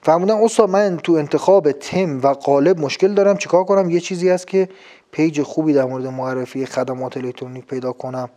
فرمودن 0.03 0.35
استاد 0.35 0.71
من 0.71 0.97
تو 0.97 1.13
انتخاب 1.13 1.73
تم 1.73 2.21
و 2.23 2.27
قالب 2.29 2.79
مشکل 2.81 3.15
دارم 3.15 3.37
چیکار 3.37 3.65
کنم؟ 3.65 3.91
یه 3.91 4.01
چیزی 4.01 4.29
هست 4.29 4.47
که 4.47 4.69
page 5.12 5.43
خوبی 5.43 5.73
در 5.73 5.85
مورد 5.85 6.07
معرفی 6.07 6.67
خدمات 6.67 7.17
الکترونیک 7.17 7.67
پیدا 7.67 7.93
کنم 7.93 8.31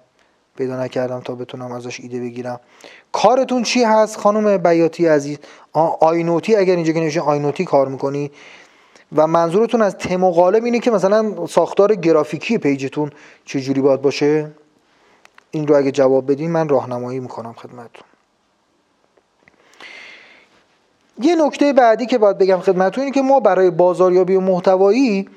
پیدا 0.57 0.83
نکردم 0.83 1.19
تا 1.19 1.35
بتونم 1.35 1.71
ازش 1.71 1.99
ایده 1.99 2.19
بگیرم. 2.19 2.59
کارتون 3.11 3.63
چی 3.63 3.83
هست 3.83 4.17
خانم 4.17 4.57
بیاتی 4.57 5.07
عزیز؟ 5.07 5.37
آینوتی 5.99 6.55
اگر 6.55 6.75
اینجا 6.75 6.93
که 6.93 6.99
نوشته 6.99 7.21
آینوتی 7.21 7.65
کار 7.65 7.87
می‌کنی؟ 7.87 8.31
و 9.15 9.27
منظورتون 9.27 9.81
از 9.81 9.97
تم 9.97 10.23
و 10.23 10.31
قالب 10.31 10.63
اینه 10.63 10.79
که 10.79 10.91
مثلا 10.91 11.45
ساختار 11.47 11.95
گرافیکی 11.95 12.57
page 12.57 12.88
تون 12.88 13.11
چجوری 13.45 13.81
باید 13.81 14.01
باشه؟ 14.01 14.51
این 15.51 15.67
رو 15.67 15.75
اگه 15.75 15.91
جواب 15.91 16.31
بدین 16.31 16.51
من 16.51 16.69
راهنمایی 16.69 17.19
می‌کنم 17.19 17.53
خدمتتون. 17.53 18.12
یه 21.21 21.35
نکته 21.35 21.73
بعدی 21.73 22.05
که 22.05 22.17
باید 22.17 22.37
بگم 22.37 22.59
خدمتتون 22.59 23.03
اینه 23.03 23.13
که 23.15 23.21
ما 23.21 23.39
برای 23.39 23.69
بازاریابی 23.69 24.35
و 24.35 24.39
محتوایی 24.39 25.29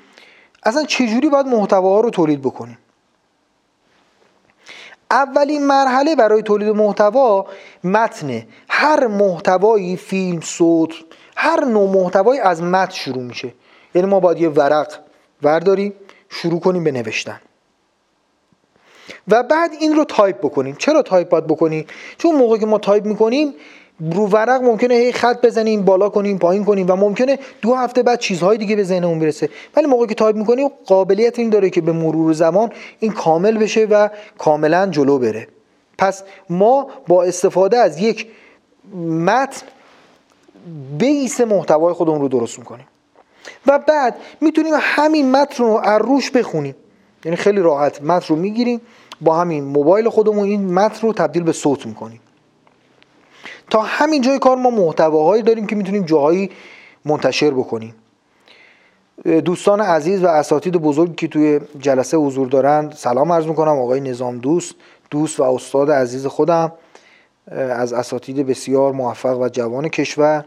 اصلا 0.63 0.83
چجوری 0.83 1.29
باید 1.29 1.45
محتواها 1.45 1.99
رو 1.99 2.09
تولید 2.09 2.41
بکنیم؟ 2.41 2.77
اولین 5.11 5.67
مرحله 5.67 6.15
برای 6.15 6.41
تولید 6.41 6.69
محتوا 6.69 7.45
متنه 7.83 8.47
هر 8.69 9.07
محتوایی 9.07 9.97
فیلم 9.97 10.41
صوت 10.41 10.93
هر 11.35 11.65
نوع 11.65 11.89
محتوایی 11.89 12.39
از 12.39 12.63
متن 12.63 12.93
شروع 12.93 13.23
میشه. 13.23 13.53
یعنی 13.95 14.07
ما 14.07 14.19
باید 14.19 14.41
یه 14.41 14.49
ورق 14.49 14.99
ورداریم 15.43 15.93
شروع 16.29 16.59
کنیم 16.59 16.83
به 16.83 16.91
نوشتن. 16.91 17.41
و 19.27 19.43
بعد 19.43 19.71
این 19.79 19.95
رو 19.95 20.03
تایپ 20.03 20.37
بکنیم. 20.37 20.75
چرا 20.75 21.01
تایپ 21.01 21.29
باید 21.29 21.47
بکنیم؟ 21.47 21.85
چون 22.17 22.35
موقعی 22.35 22.59
که 22.59 22.65
ما 22.65 22.77
تایپ 22.77 23.05
می‌کنیم 23.05 23.53
رو 23.99 24.27
ورق 24.27 24.61
ممکنه 24.61 24.93
هی 24.93 25.11
خط 25.11 25.45
بزنیم 25.45 25.85
بالا 25.85 26.09
کنیم 26.09 26.37
پایین 26.37 26.65
کنیم 26.65 26.87
و 26.89 26.95
ممکنه 26.95 27.39
دو 27.61 27.75
هفته 27.75 28.03
بعد 28.03 28.19
چیزهای 28.19 28.57
دیگه 28.57 28.75
به 28.75 28.83
ذهنمون 28.83 29.19
برسه. 29.19 29.49
ولی 29.75 29.87
موقعی 29.87 30.07
که 30.07 30.15
تایپ 30.15 30.35
می‌کنیم 30.35 30.69
قابلیت 30.85 31.39
این 31.39 31.49
داره 31.49 31.69
که 31.69 31.81
به 31.81 31.91
مرور 31.91 32.33
زمان 32.33 32.71
این 32.99 33.11
کامل 33.11 33.57
بشه 33.57 33.85
و 33.85 34.09
کاملا 34.37 34.87
جلو 34.91 35.19
بره. 35.19 35.47
پس 35.97 36.23
ما 36.49 36.87
با 37.07 37.23
استفاده 37.23 37.77
از 37.77 37.99
یک 37.99 38.27
متن 39.09 39.67
بیس 40.97 41.41
محتوای 41.41 41.93
خودمون 41.93 42.21
رو 42.21 42.27
درست 42.27 42.59
می‌کنیم. 42.59 42.87
و 43.67 43.79
بعد 43.79 44.15
می‌تونیم 44.41 44.73
همین 44.79 45.31
متن 45.31 45.63
رو 45.63 45.81
از 45.83 46.01
روش 46.01 46.31
بخونیم. 46.31 46.75
یعنی 47.25 47.37
خیلی 47.37 47.59
راحت 47.61 48.01
متن 48.01 48.27
رو 48.27 48.35
می‌گیریم 48.35 48.81
با 49.21 49.35
همین 49.35 49.63
موبایل 49.63 50.09
خودمون 50.09 50.45
این 50.45 50.73
متن 50.73 51.07
رو 51.07 51.13
تبدیل 51.13 51.43
به 51.43 51.51
صوت 51.51 51.85
می‌کنیم. 51.85 52.19
تا 53.69 53.81
همین 53.81 54.21
جای 54.21 54.39
کار 54.39 54.57
ما 54.57 54.69
محتواهایی 54.69 55.43
داریم 55.43 55.67
که 55.67 55.75
می‌تونیم 55.75 56.03
جاهایی 56.03 56.51
منتشر 57.05 57.51
بکنیم. 57.51 57.95
دوستان 59.45 59.81
عزیز 59.81 60.23
و 60.23 60.27
اساتید 60.27 60.77
بزرگی 60.77 61.13
که 61.13 61.27
توی 61.27 61.59
جلسه 61.79 62.17
حضور 62.17 62.47
دارند 62.47 62.93
سلام 62.93 63.31
عرض 63.31 63.45
می‌کنم. 63.45 63.79
آقای 63.79 64.01
نظام 64.01 64.37
دوست 64.37 64.75
دوست 65.11 65.39
و 65.39 65.43
استاد 65.43 65.91
عزیز 65.91 66.25
خودم 66.25 66.71
از 67.51 67.93
اساتید 67.93 68.47
بسیار 68.47 68.91
موفق 68.91 69.41
و 69.41 69.49
جوان 69.49 69.89
کشور. 69.89 70.45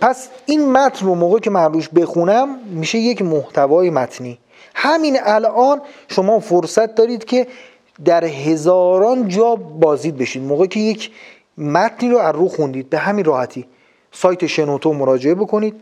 پس 0.00 0.28
این 0.46 0.72
متن 0.72 1.06
رو 1.06 1.14
موقع 1.14 1.38
که 1.38 1.50
من 1.50 1.72
روش 1.72 1.88
بخونم 1.88 2.58
میشه 2.58 2.98
یک 2.98 3.22
محتوای 3.22 3.90
متنی. 3.90 4.38
همین 4.74 5.18
الان 5.22 5.80
شما 6.08 6.40
فرصت 6.40 6.94
دارید 6.94 7.24
که 7.24 7.46
در 8.04 8.24
هزاران 8.24 9.28
جا 9.28 9.54
بازدید 9.56 10.16
بشید 10.16 10.42
موقع 10.42 10.66
که 10.66 10.80
یک 10.80 11.10
متنی 11.58 12.10
رو 12.10 12.18
از 12.18 12.34
رو 12.34 12.48
خوندید 12.48 12.90
به 12.90 12.98
همین 12.98 13.24
راحتی 13.24 13.66
سایت 14.12 14.46
شنوتو 14.46 14.92
مراجعه 14.92 15.34
بکنید. 15.34 15.74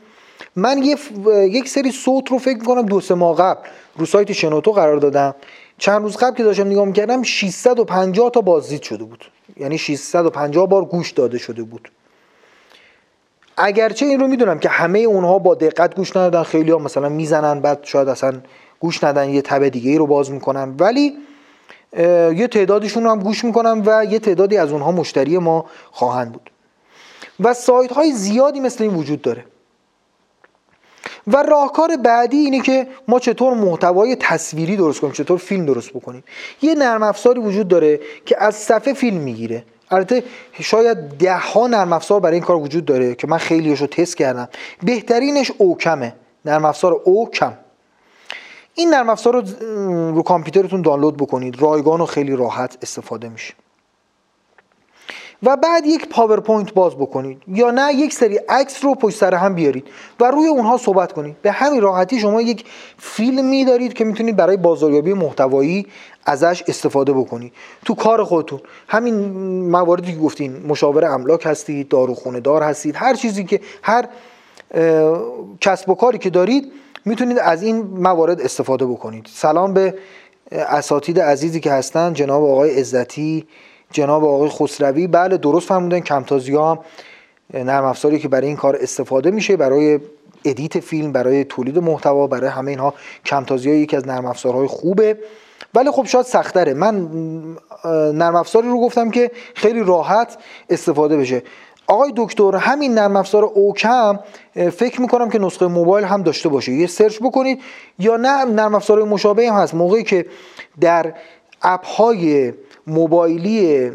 من 0.57 0.83
یه 0.83 0.97
یک 1.29 1.69
سری 1.69 1.91
صوت 1.91 2.31
رو 2.31 2.39
فکر 2.39 2.59
می‌کنم 2.59 2.83
دو 2.83 3.01
سه 3.01 3.15
ماه 3.15 3.37
قبل 3.37 3.61
رو 3.97 4.07
سایت 4.07 4.33
شنوتو 4.33 4.73
قرار 4.73 4.97
دادم. 4.97 5.35
چند 5.79 6.03
روز 6.03 6.17
قبل 6.17 6.37
که 6.37 6.43
داشتم 6.43 6.67
نگاه 6.67 6.85
می‌کردم 6.85 7.23
650 7.23 8.31
تا 8.31 8.41
بازدید 8.41 8.83
شده 8.83 9.05
بود. 9.05 9.25
یعنی 9.57 9.79
650 9.79 10.69
بار 10.69 10.85
گوش 10.85 11.11
داده 11.11 11.39
شده 11.39 11.63
بود. 11.63 11.91
اگرچه 13.57 14.07
این 14.07 14.21
رو 14.21 14.27
می‌دونم 14.27 14.59
که 14.59 14.69
همه 14.69 14.99
اونها 14.99 15.39
با 15.39 15.55
دقت 15.55 15.95
گوش 15.95 16.17
ندادن 16.17 16.43
خیلی 16.43 16.71
ها 16.71 16.79
مثلا 16.79 17.09
می‌زنن 17.09 17.61
بعد 17.61 17.79
شاید 17.83 18.09
اصلا 18.09 18.33
گوش 18.81 19.05
ندن 19.05 19.29
یه 19.29 19.43
تبه 19.43 19.71
دیگه 19.71 19.91
ای 19.91 19.99
رو 19.99 20.07
باز 20.07 20.31
می‌کنن. 20.31 20.75
ولی 20.79 21.17
یه 22.37 22.49
تعدادشون 22.49 23.05
رو 23.05 23.11
هم 23.11 23.21
گوش 23.21 23.45
می‌کنن 23.45 23.83
و 23.87 24.05
یه 24.05 24.19
تعدادی 24.19 24.57
از 24.57 24.73
اونها 24.73 24.93
مشتری 24.93 25.39
ما 25.39 25.65
خواهند 25.91 26.33
بود. 26.33 26.51
و 27.41 27.55
سایت 27.55 27.93
های 27.93 28.13
زیادی 28.13 28.61
مثل 28.61 28.85
این 28.85 28.95
وجود 28.95 29.23
داره. 29.23 29.45
و 31.27 31.43
راهکار 31.43 31.97
بعدی 31.97 32.37
اینه 32.37 32.61
که 32.61 32.87
ما 33.09 33.19
چطور 33.19 33.55
محتوای 33.55 34.17
تصویری 34.17 34.77
درست 34.77 35.01
کنیم 35.01 35.13
چطور 35.13 35.39
فیلم 35.39 35.67
درست 35.67 35.91
بکنیم. 35.91 36.25
یه 36.63 36.75
نرم 36.75 37.03
افزاری 37.03 37.41
وجود 37.41 37.69
داره 37.69 38.01
که 38.27 38.43
از 38.43 38.55
صفحه 38.55 38.95
فیلم 38.95 39.17
می‌گیره. 39.17 39.65
البته 39.91 40.25
شاید 40.61 40.99
ده 40.99 41.37
ها 41.37 41.67
نرم 41.67 41.93
افزار 41.93 42.21
برای 42.21 42.35
این 42.35 42.45
کار 42.45 42.57
وجود 42.57 42.85
داره 42.85 43.15
که 43.15 43.27
من 43.27 43.39
خیلیشو 43.39 43.87
تست 43.87 44.17
کردم. 44.17 44.49
بهترینش 44.83 45.53
oCam 45.59 45.96
ه. 45.96 46.15
نرم 46.45 46.65
افزار 46.65 46.93
oCam. 46.93 47.53
این 48.75 48.91
نرم 48.91 49.09
افزار 49.09 49.35
رو 49.35 49.43
رو 50.15 50.23
کامپیوترتون 50.23 50.83
دانلود 50.83 51.17
بکنید. 51.17 51.63
رایگان 51.63 52.01
و 52.01 52.07
خیلی 52.07 52.37
راحت 52.37 52.79
استفاده 52.83 53.29
میشه. 53.29 53.55
و 55.43 55.57
بعد 55.57 55.87
یک 55.87 56.09
پاورپوینت 56.09 56.75
باز 56.75 56.95
بکنید. 56.95 57.43
یا 57.49 57.71
نه 57.71 57.95
یک 57.95 58.13
سری 58.13 58.37
عکس 58.37 58.85
رو 58.85 58.95
پشت 58.95 59.17
سر 59.17 59.35
هم 59.35 59.55
بیارید 59.55 59.89
و 60.21 60.25
روی 60.25 60.47
اونها 60.47 60.77
صحبت 60.77 61.13
کنید. 61.13 61.43
به 61.43 61.53
همین 61.53 61.81
راحتی 61.81 62.21
شما 62.21 62.43
یک 62.43 62.65
فیلمی 62.99 63.65
دارید 63.65 63.93
که 63.93 64.05
می‌تونید 64.05 64.37
برای 64.37 64.57
بازاریابی 64.57 65.13
محتوایی 65.13 65.87
ازش 66.27 66.65
استفاده 66.67 67.13
بکنید. 67.13 67.53
تو 67.85 67.95
کار 67.95 68.25
خودتون. 68.25 68.61
همین 68.89 69.15
مواردی 69.71 70.13
که 70.13 70.19
گفتین 70.19 70.67
مشاور 70.67 71.05
املاک 71.05 71.47
هستید 71.47 71.89
داروخونه 71.89 72.41
دار 72.41 72.63
هستید 72.63 72.97
هر 72.97 73.15
چیزی 73.15 73.45
که 73.45 73.61
هر 73.83 74.09
کسب 75.61 75.89
و 75.89 75.95
کاری 75.95 76.19
که 76.19 76.31
دارید 76.31 76.73
می‌تونید 77.05 77.39
از 77.39 77.63
این 77.63 77.83
موارد 77.83 78.41
استفاده 78.41 78.87
بکنید. 78.87 79.27
سلام 79.31 79.75
به 79.75 79.95
اساتید 80.53 81.21
عزیزی 81.21 81.61
که 81.61 81.73
هستن. 81.73 82.13
جناب 82.13 82.45
آقای 82.45 82.81
عزتی 82.81 83.47
جناب 83.91 84.25
آقای 84.25 84.49
خسروی. 84.49 85.07
بله 85.07 85.37
درست 85.37 85.69
فرمودن 85.69 86.01
کمتازی 86.01 86.55
ها 86.55 86.85
نرم 87.55 87.85
افزاری 87.85 88.19
که 88.19 88.29
برای 88.29 88.47
این 88.47 88.57
کار 88.57 88.77
استفاده 88.77 89.31
میشه 89.31 89.57
برای 89.57 90.01
edit 90.45 90.81
فیلم 90.81 91.13
برای 91.13 91.45
تولید 91.45 91.79
محتوا 91.79 92.27
برای 92.27 92.51
همه 92.51 92.71
اینها 92.71 92.95
Camtasia 93.27 93.77
یکی 93.77 93.97
از 93.97 94.09
نرم 94.09 94.27
افزارهای 94.27 94.67
خوبه. 94.67 95.19
ولی 95.75 95.91
خب 95.91 96.05
شاید 96.07 96.27
سختره. 96.27 96.75
من 96.75 97.09
نرم 98.15 98.37
افزاری 98.37 98.69
رو 98.69 98.81
گفتم 98.81 99.11
که 99.11 99.31
خیلی 99.55 99.81
راحت 99.81 100.39
استفاده 100.71 101.17
بشه. 101.17 101.43
آقای 101.87 102.13
دکتر 102.17 102.57
همین 102.57 102.95
نرم 102.95 103.17
افزار 103.17 103.45
oCam 103.45 104.19
فکر 104.55 105.01
می‌کنم 105.01 105.31
که 105.31 105.39
نسخه 105.39 105.67
موبایل 105.67 106.05
هم 106.07 106.23
داشته 106.23 106.49
باشه. 106.49 106.73
یه 106.73 106.87
search 106.87 107.19
بکنید 107.19 107.61
یا 107.99 108.17
نه 108.17 108.45
نرم 108.45 108.75
افزار 108.75 109.03
مشابه 109.03 109.51
هم 109.51 109.55
هست. 109.55 109.75
موقعی 109.75 110.03
که 110.03 110.27
در 110.81 111.15
اپ 111.63 111.87
های 111.87 112.53
موبایلی 112.87 113.91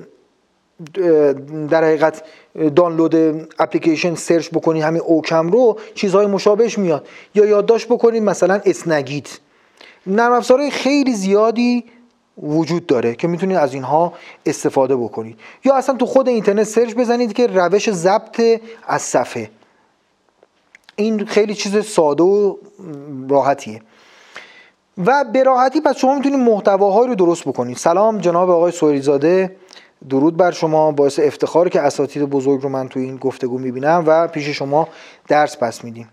در 1.70 1.84
حقیقت 1.84 2.24
دانلود 2.76 3.16
اپلیکیشن 3.60 4.16
search 4.16 4.50
بکنید 4.50 4.84
همین 4.84 5.02
oCam 5.02 5.48
رو 5.48 5.80
چیزهای 5.96 6.26
مشابهش 6.26 6.78
میاد. 6.78 7.08
یا 7.36 7.46
یادداشت 7.46 7.88
بکنید 7.88 8.24
مثلا 8.24 8.62
Snagit. 8.66 9.40
نرم 10.08 10.32
افزارهای 10.32 10.72
خیلی 10.72 11.14
زیادی 11.14 11.86
وجود 12.44 12.86
داره 12.86 13.16
که 13.16 13.28
می‌تونید 13.28 13.58
از 13.58 13.74
اینها 13.74 14.14
استفاده 14.46 14.96
بکنید 14.96 15.40
یا 15.66 15.76
اصلا 15.76 15.96
تو 15.96 16.06
خود 16.06 16.30
اینترنت 16.30 16.64
search 16.64 16.94
بزنید 16.94 17.34
که 17.34 17.48
روش 17.48 17.92
ضبط 17.92 18.42
از 18.88 19.02
صفحه. 19.02 19.50
این 20.96 21.26
خیلی 21.26 21.56
چیز 21.56 21.86
ساده 21.86 22.24
و 22.24 22.56
راحتیه. 23.30 23.82
و 25.06 25.26
به 25.34 25.44
راحتی 25.44 25.82
پس 25.82 25.98
شما 25.98 26.16
می‌تونید 26.16 26.40
محتواهایی 26.40 27.08
رو 27.08 27.16
درست 27.16 27.44
بکنید. 27.48 27.78
سلام 27.78 28.18
جناب 28.18 28.50
آقای 28.50 28.72
سوریزاده 28.72 29.56
درود 30.10 30.38
بر 30.38 30.52
شما. 30.52 30.92
باعث 30.92 31.20
افتخار 31.20 31.70
که 31.70 31.82
اساتید 31.82 32.24
بزرگ 32.24 32.62
رو 32.62 32.70
من 32.70 32.90
تو 32.90 33.00
این 33.00 33.18
گفتگو 33.18 33.58
می‌بینم 33.58 34.04
و 34.08 34.28
پیش 34.28 34.48
شما 34.50 34.88
درس 35.28 35.58
پس 35.58 35.84
میدیم. 35.84 36.10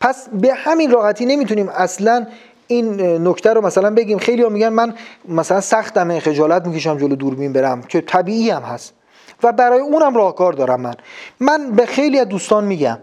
پس 0.00 0.28
به 0.28 0.54
همین 0.54 0.90
راحتی 0.90 1.26
نمی‌تونیم 1.26 1.68
اصلا 1.68 2.26
این 2.66 3.00
نکته 3.28 3.52
رو 3.52 3.60
مثلا 3.60 3.90
بگیم. 3.94 4.18
خیلی 4.18 4.42
ها 4.42 4.48
میگن 4.48 4.68
من 4.68 4.94
مثلا 5.28 5.60
سختم 5.60 6.18
خجالت 6.18 6.66
می‌کشم 6.66 6.98
جلو 6.98 7.16
دوربین 7.16 7.52
برم 7.52 7.82
که 7.82 8.00
طبیعی 8.00 8.50
هم 8.50 8.62
هست. 8.62 8.94
و 9.42 9.52
برای 9.52 9.80
اونم 9.80 10.16
راهکار 10.16 10.52
دارم 10.52 10.80
من. 10.80 10.94
من 11.40 11.70
به 11.70 11.86
خیلی 11.86 12.18
از 12.18 12.28
دوستان 12.28 12.64
میگم 12.64 12.98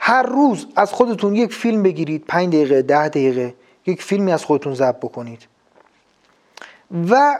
هر 0.00 0.22
روز 0.22 0.66
از 0.76 0.92
خودتون 0.92 1.34
یک 1.34 1.52
فیلم 1.54 1.82
بگیرید 1.82 2.24
پنج 2.28 2.48
دقیقه 2.48 2.82
ده 2.82 3.08
دقیقه 3.08 3.54
یک 3.86 4.02
فیلمی 4.02 4.32
از 4.32 4.44
خودتون 4.44 4.74
ضبط 4.74 4.96
بکنید. 4.96 5.46
و 7.10 7.38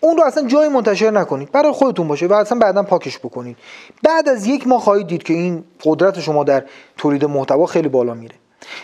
اون 0.00 0.16
رو 0.16 0.24
اصلا 0.24 0.46
جای 0.46 0.68
منتشر 0.68 1.10
نکنید. 1.10 1.52
برای 1.52 1.72
خودتون 1.72 2.08
باشه 2.08 2.26
و 2.26 2.32
اصلا 2.32 2.58
بعدا 2.58 2.82
پاکش 2.82 3.18
بکنید. 3.18 3.56
بعد 4.02 4.28
از 4.28 4.46
یک 4.46 4.66
ماه 4.66 4.80
خواهید 4.80 5.06
دید 5.06 5.22
که 5.22 5.34
این 5.34 5.64
قدرت 5.84 6.20
شما 6.20 6.44
در 6.44 6.64
تولید 6.96 7.24
محتوا 7.24 7.66
خیلی 7.66 7.88
بالا 7.88 8.14
میره. 8.14 8.34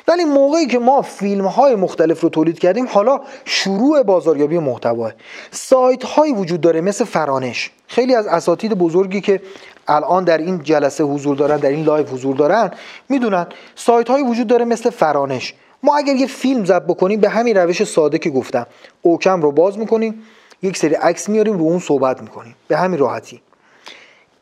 ولی 0.09 0.25
موقعی 0.25 0.67
که 0.67 0.79
ما 0.79 1.03
فیلم 1.03 1.47
های 1.47 1.75
مختلف 1.75 2.21
رو 2.21 2.29
تولید 2.29 2.59
کردیم 2.59 2.87
حالا 2.91 3.21
شروع 3.45 4.03
بازاریابی 4.03 4.59
محتوا 4.59 5.11
سایت 5.51 6.05
هایی 6.05 6.33
وجود 6.33 6.61
داره 6.61 6.81
مثل 6.81 7.05
فرانش. 7.05 7.71
خیلی 7.87 8.15
از 8.15 8.27
اساتید 8.27 8.75
بزرگی 8.75 9.21
که 9.21 9.41
الان 9.89 10.25
در 10.25 10.39
این 10.39 10.63
جلسه 10.63 11.05
حضور 11.05 11.37
دارن 11.37 11.57
در 11.57 11.69
این 11.69 11.85
live 11.85 12.07
حضور 12.07 12.37
دارن 12.37 12.71
می‌دونن 13.09 13.47
سایت 13.75 14.09
هایی 14.09 14.25
وجود 14.25 14.47
داره 14.47 14.65
مثل 14.65 14.91
فرانش. 14.91 15.55
ما 15.83 15.97
اگر 15.97 16.15
یه 16.15 16.27
فیلم 16.27 16.65
ضبط 16.65 16.83
بکنیم 16.83 17.21
به 17.21 17.29
همین 17.29 17.57
روش 17.57 17.85
ساده 17.85 18.19
که 18.19 18.31
گفتم. 18.31 18.67
oCam 19.03 19.43
رو 19.43 19.53
باز 19.53 19.79
می‌کنیم 19.79 20.23
یک 20.63 20.77
سری 20.77 20.95
عکس 20.95 21.29
میاریم 21.29 21.59
رو 21.59 21.65
اون 21.65 21.79
صحبت 21.79 22.23
می‌کنیم. 22.23 22.55
به 22.69 22.77
همین 22.77 22.99
راحتی. 22.99 23.41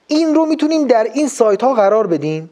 این 0.07 0.35
رو 0.35 0.47
می‌تونیم 0.47 0.87
در 0.87 1.07
این 1.15 1.29
سایت 1.29 1.63
ها 1.63 1.75
قرار 1.75 2.07
بدیم. 2.07 2.51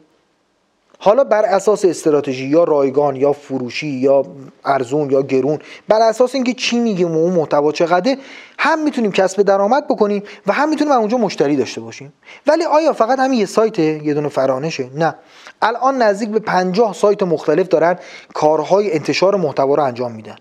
حالا 0.99 1.23
بر 1.23 1.45
اساس 1.45 1.85
استراتژی 1.85 2.45
یا 2.45 2.63
رایگان 2.63 3.15
یا 3.15 3.33
فروشی 3.33 3.87
یا 3.87 4.25
ارزون 4.65 5.11
یا 5.11 5.21
گرون 5.21 5.59
بر 5.87 6.01
اساس 6.01 6.35
اینکه 6.35 6.53
چی 6.53 6.79
میگه 6.79 7.05
و 7.05 7.15
اون 7.15 7.33
محتوا 7.33 7.71
چقدره 7.71 8.17
هم 8.59 8.83
می‌تونیم 8.83 9.11
کسب 9.11 9.41
درآمد 9.41 9.87
بکنیم 9.87 10.23
و 10.47 10.53
هم 10.53 10.69
می‌تونیم 10.69 10.93
اونجا 10.93 11.17
مشتری 11.17 11.55
داشته 11.55 11.81
باشیم. 11.81 12.13
ولی 12.47 12.63
آیا 12.63 12.93
فقط 12.93 13.19
همین 13.19 13.39
یه 13.39 13.45
سایت 13.45 13.79
یه 13.79 14.13
دونه 14.13 14.29
فرانشه؟ 14.29 14.89
نه. 14.95 15.15
الان 15.61 16.01
نزدیک 16.01 16.29
به 16.29 16.39
50 16.39 16.93
سایت 16.93 17.23
مختلف 17.23 17.67
دارن 17.67 17.99
کارهای 18.33 18.93
انتشار 18.93 19.35
محتوا 19.35 19.75
رو 19.75 19.83
انجام 19.83 20.11
میدن. 20.11 20.35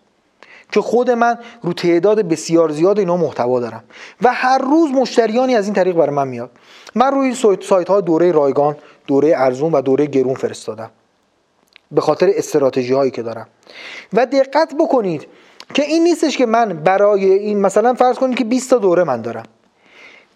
که 0.72 0.80
خود 0.80 1.10
من 1.10 1.38
رو 1.62 1.72
تعداد 1.72 2.20
بسیار 2.20 2.72
زیاد 2.72 2.98
اینا 2.98 3.16
محتوا 3.16 3.60
دارم. 3.60 3.84
و 4.22 4.32
هر 4.32 4.58
روز 4.58 4.90
مشتریانی 4.90 5.56
از 5.56 5.64
این 5.64 5.74
طریق 5.74 5.96
برای 5.96 6.14
من 6.14 6.28
میاد. 6.28 6.50
من 6.94 7.10
روی 7.10 7.34
سایت 7.62 7.88
ها 7.88 8.00
دوره 8.00 8.32
رایگان 8.32 8.76
دوره 9.06 9.34
ارزون 9.36 9.72
و 9.72 9.80
دوره 9.80 10.06
گرون 10.06 10.34
فرستادم. 10.34 10.90
به 11.90 12.00
خاطر 12.00 12.30
استراتژی 12.34 12.92
هایی 12.92 13.10
که 13.10 13.22
دارم. 13.22 13.48
و 14.12 14.26
دقت 14.26 14.74
بکنید 14.80 15.26
که 15.74 15.82
این 15.82 16.02
نیستش 16.02 16.36
که 16.36 16.46
من 16.46 16.72
برای 16.72 17.24
این 17.24 17.60
مثلا 17.60 17.94
فرض 17.94 18.16
کنید 18.16 18.38
که 18.38 18.44
20 18.44 18.70
تا 18.70 18.78
دوره 18.78 19.04
من 19.04 19.22
دارم. 19.22 19.44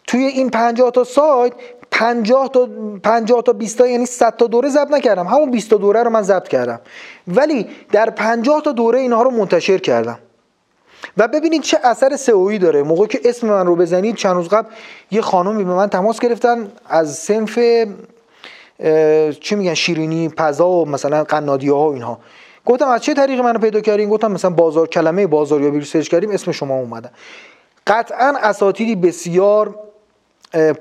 توی 0.06 0.24
این 0.24 0.50
50 0.50 0.90
تا 0.90 1.04
سایت 1.04 1.52
50 1.90 2.48
تا 2.48 2.68
50 3.02 3.42
تا 3.42 3.52
20 3.52 3.78
تا 3.78 3.86
یعنی 3.86 4.06
100 4.06 4.36
تا 4.36 4.46
دوره 4.46 4.68
ضبط 4.68 4.90
نکردم. 4.90 5.26
همون 5.26 5.50
20 5.50 5.70
تا 5.70 5.76
دوره 5.76 6.02
رو 6.02 6.10
من 6.10 6.22
ضبط 6.22 6.48
کردم. 6.48 6.80
ولی 7.28 7.66
در 7.92 8.10
50 8.10 8.62
تا 8.62 8.72
دوره 8.72 8.98
اینها 8.98 9.22
رو 9.22 9.30
منتشر 9.30 9.78
کردم. 9.78 10.18
و 11.16 11.28
ببینید 11.28 11.62
چه 11.62 11.78
اثر 11.82 12.16
سئویی 12.16 12.58
داره. 12.58 12.82
موقعی 12.82 13.08
که 13.08 13.20
اسم 13.24 13.46
من 13.46 13.66
رو 13.66 13.76
بزنید 13.76 14.16
چند 14.16 14.34
روز 14.34 14.48
قبل 14.48 14.68
یه 15.10 15.20
خانومی 15.20 15.64
به 15.64 15.74
من 15.74 15.88
تماس 15.88 16.20
گرفتن 16.20 16.72
از 16.88 17.18
سنف 17.18 17.58
چی 19.40 19.54
میگن 19.54 19.74
شیرینی 19.74 20.28
پزا 20.28 20.68
و 20.68 20.88
مثلا 20.88 21.24
قنادی 21.24 21.68
ها 21.68 21.88
و 21.88 21.92
اینها. 21.92 22.18
گفتم 22.66 22.88
از 22.88 23.00
چه 23.00 23.14
طریقی 23.14 23.42
منو 23.42 23.58
پیدا 23.58 23.80
کردین؟ 23.80 24.08
گفتم 24.08 24.32
مثلا 24.32 24.50
بازار 24.50 24.88
کلمه 24.88 25.26
بازاریابی 25.26 25.78
رو 25.78 25.84
search 25.84 26.08
کردیم 26.08 26.30
اسم 26.30 26.52
شما 26.52 26.74
اومده. 26.74 27.10
قطعا 27.86 28.34
اساتیدی 28.42 28.96
بسیار 28.96 29.74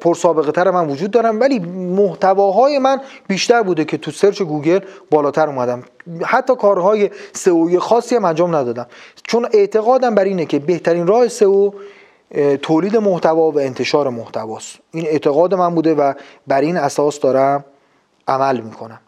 پرسابقه 0.02 0.52
تر 0.52 0.72
من 0.72 0.88
وجود 0.88 1.12
دارم 1.12 1.40
ولی 1.40 1.60
محتواهای 1.60 2.80
من 2.80 3.02
بیشتر 3.28 3.64
بوده 3.64 3.86
که 3.86 3.98
تو 3.98 4.12
search 4.12 4.42
گوگل 4.42 4.80
بالاتر 5.12 5.48
اومدم. 5.48 5.84
حتی 6.24 6.56
کارهای 6.56 7.10
سئوی 7.34 7.80
خاصی 7.80 8.16
هم 8.16 8.26
انجام 8.26 8.56
ندادم. 8.56 8.88
چون 9.24 9.48
اعتقادم 9.54 10.16
بر 10.16 10.24
اینه 10.24 10.46
که 10.46 10.60
بهترین 10.60 11.08
راه 11.08 11.28
سئو 11.28 11.72
تولید 12.62 12.98
محتوا 12.98 13.52
و 13.52 13.60
انتشار 13.60 14.10
محتواست. 14.10 14.76
این 14.92 15.06
اعتقاد 15.06 15.54
من 15.54 15.76
بوده 15.76 15.94
و 15.94 16.14
بر 16.48 16.62
این 16.62 16.78
اساس 16.78 17.20
دارم 17.20 17.66
عمل 18.30 18.60
می‌کنم. 18.60 19.00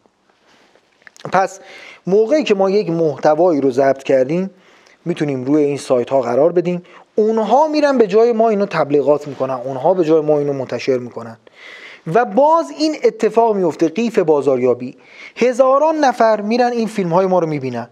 پس 1.32 1.60
موقعی 2.08 2.44
که 2.44 2.56
ما 2.56 2.70
یک 2.70 2.90
محتوایی 2.90 3.62
رو 3.62 3.72
ضبط 3.72 4.04
کردیم 4.04 4.50
می‌تونیم 5.06 5.44
روی 5.44 5.64
این 5.64 5.78
سایت 5.78 6.10
ها 6.10 6.22
قرار 6.22 6.52
بدیم. 6.52 6.84
اونها 7.16 7.68
میرن 7.68 7.98
به 7.98 8.08
جای 8.08 8.32
ما 8.32 8.50
اینو 8.50 8.66
تبلیغات 8.66 9.28
می‌کنن. 9.28 9.54
اونها 9.54 9.94
به 9.94 10.04
جای 10.04 10.22
ما 10.22 10.40
اینو 10.40 10.54
منتشر 10.54 10.98
می‌کنن. 10.98 11.38
و 12.14 12.26
باز 12.26 12.66
این 12.80 12.96
اتفاق 13.04 13.56
میفته 13.56 13.90
قیف 13.90 14.20
بازاریابی. 14.20 14.98
هزاران 15.36 15.96
نفر 15.96 16.42
میرن 16.42 16.72
این 16.72 16.88
فیلم 16.88 17.14
های 17.14 17.26
ما 17.26 17.40
رو 17.40 17.48
می‌بینن. 17.48 17.88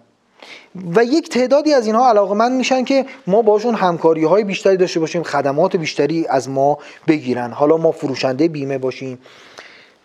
و 0.95 1.03
یک 1.03 1.29
تعدادی 1.29 1.73
از 1.73 1.85
اینها 1.85 2.09
علاقه 2.09 2.35
من 2.35 2.51
میشن 2.51 2.83
که 2.83 3.05
ما 3.27 3.41
باشون 3.41 3.75
همکاری 3.75 4.23
های 4.23 4.43
بیشتری 4.43 4.77
داشته 4.77 4.99
باشیم 4.99 5.23
خدمات 5.23 5.75
بیشتری 5.75 6.27
از 6.27 6.49
ما 6.49 6.77
بگیرن. 7.07 7.51
حالا 7.51 7.77
ما 7.77 7.91
فروشنده 7.91 8.47
بیمه 8.47 8.77
باشیم. 8.77 9.19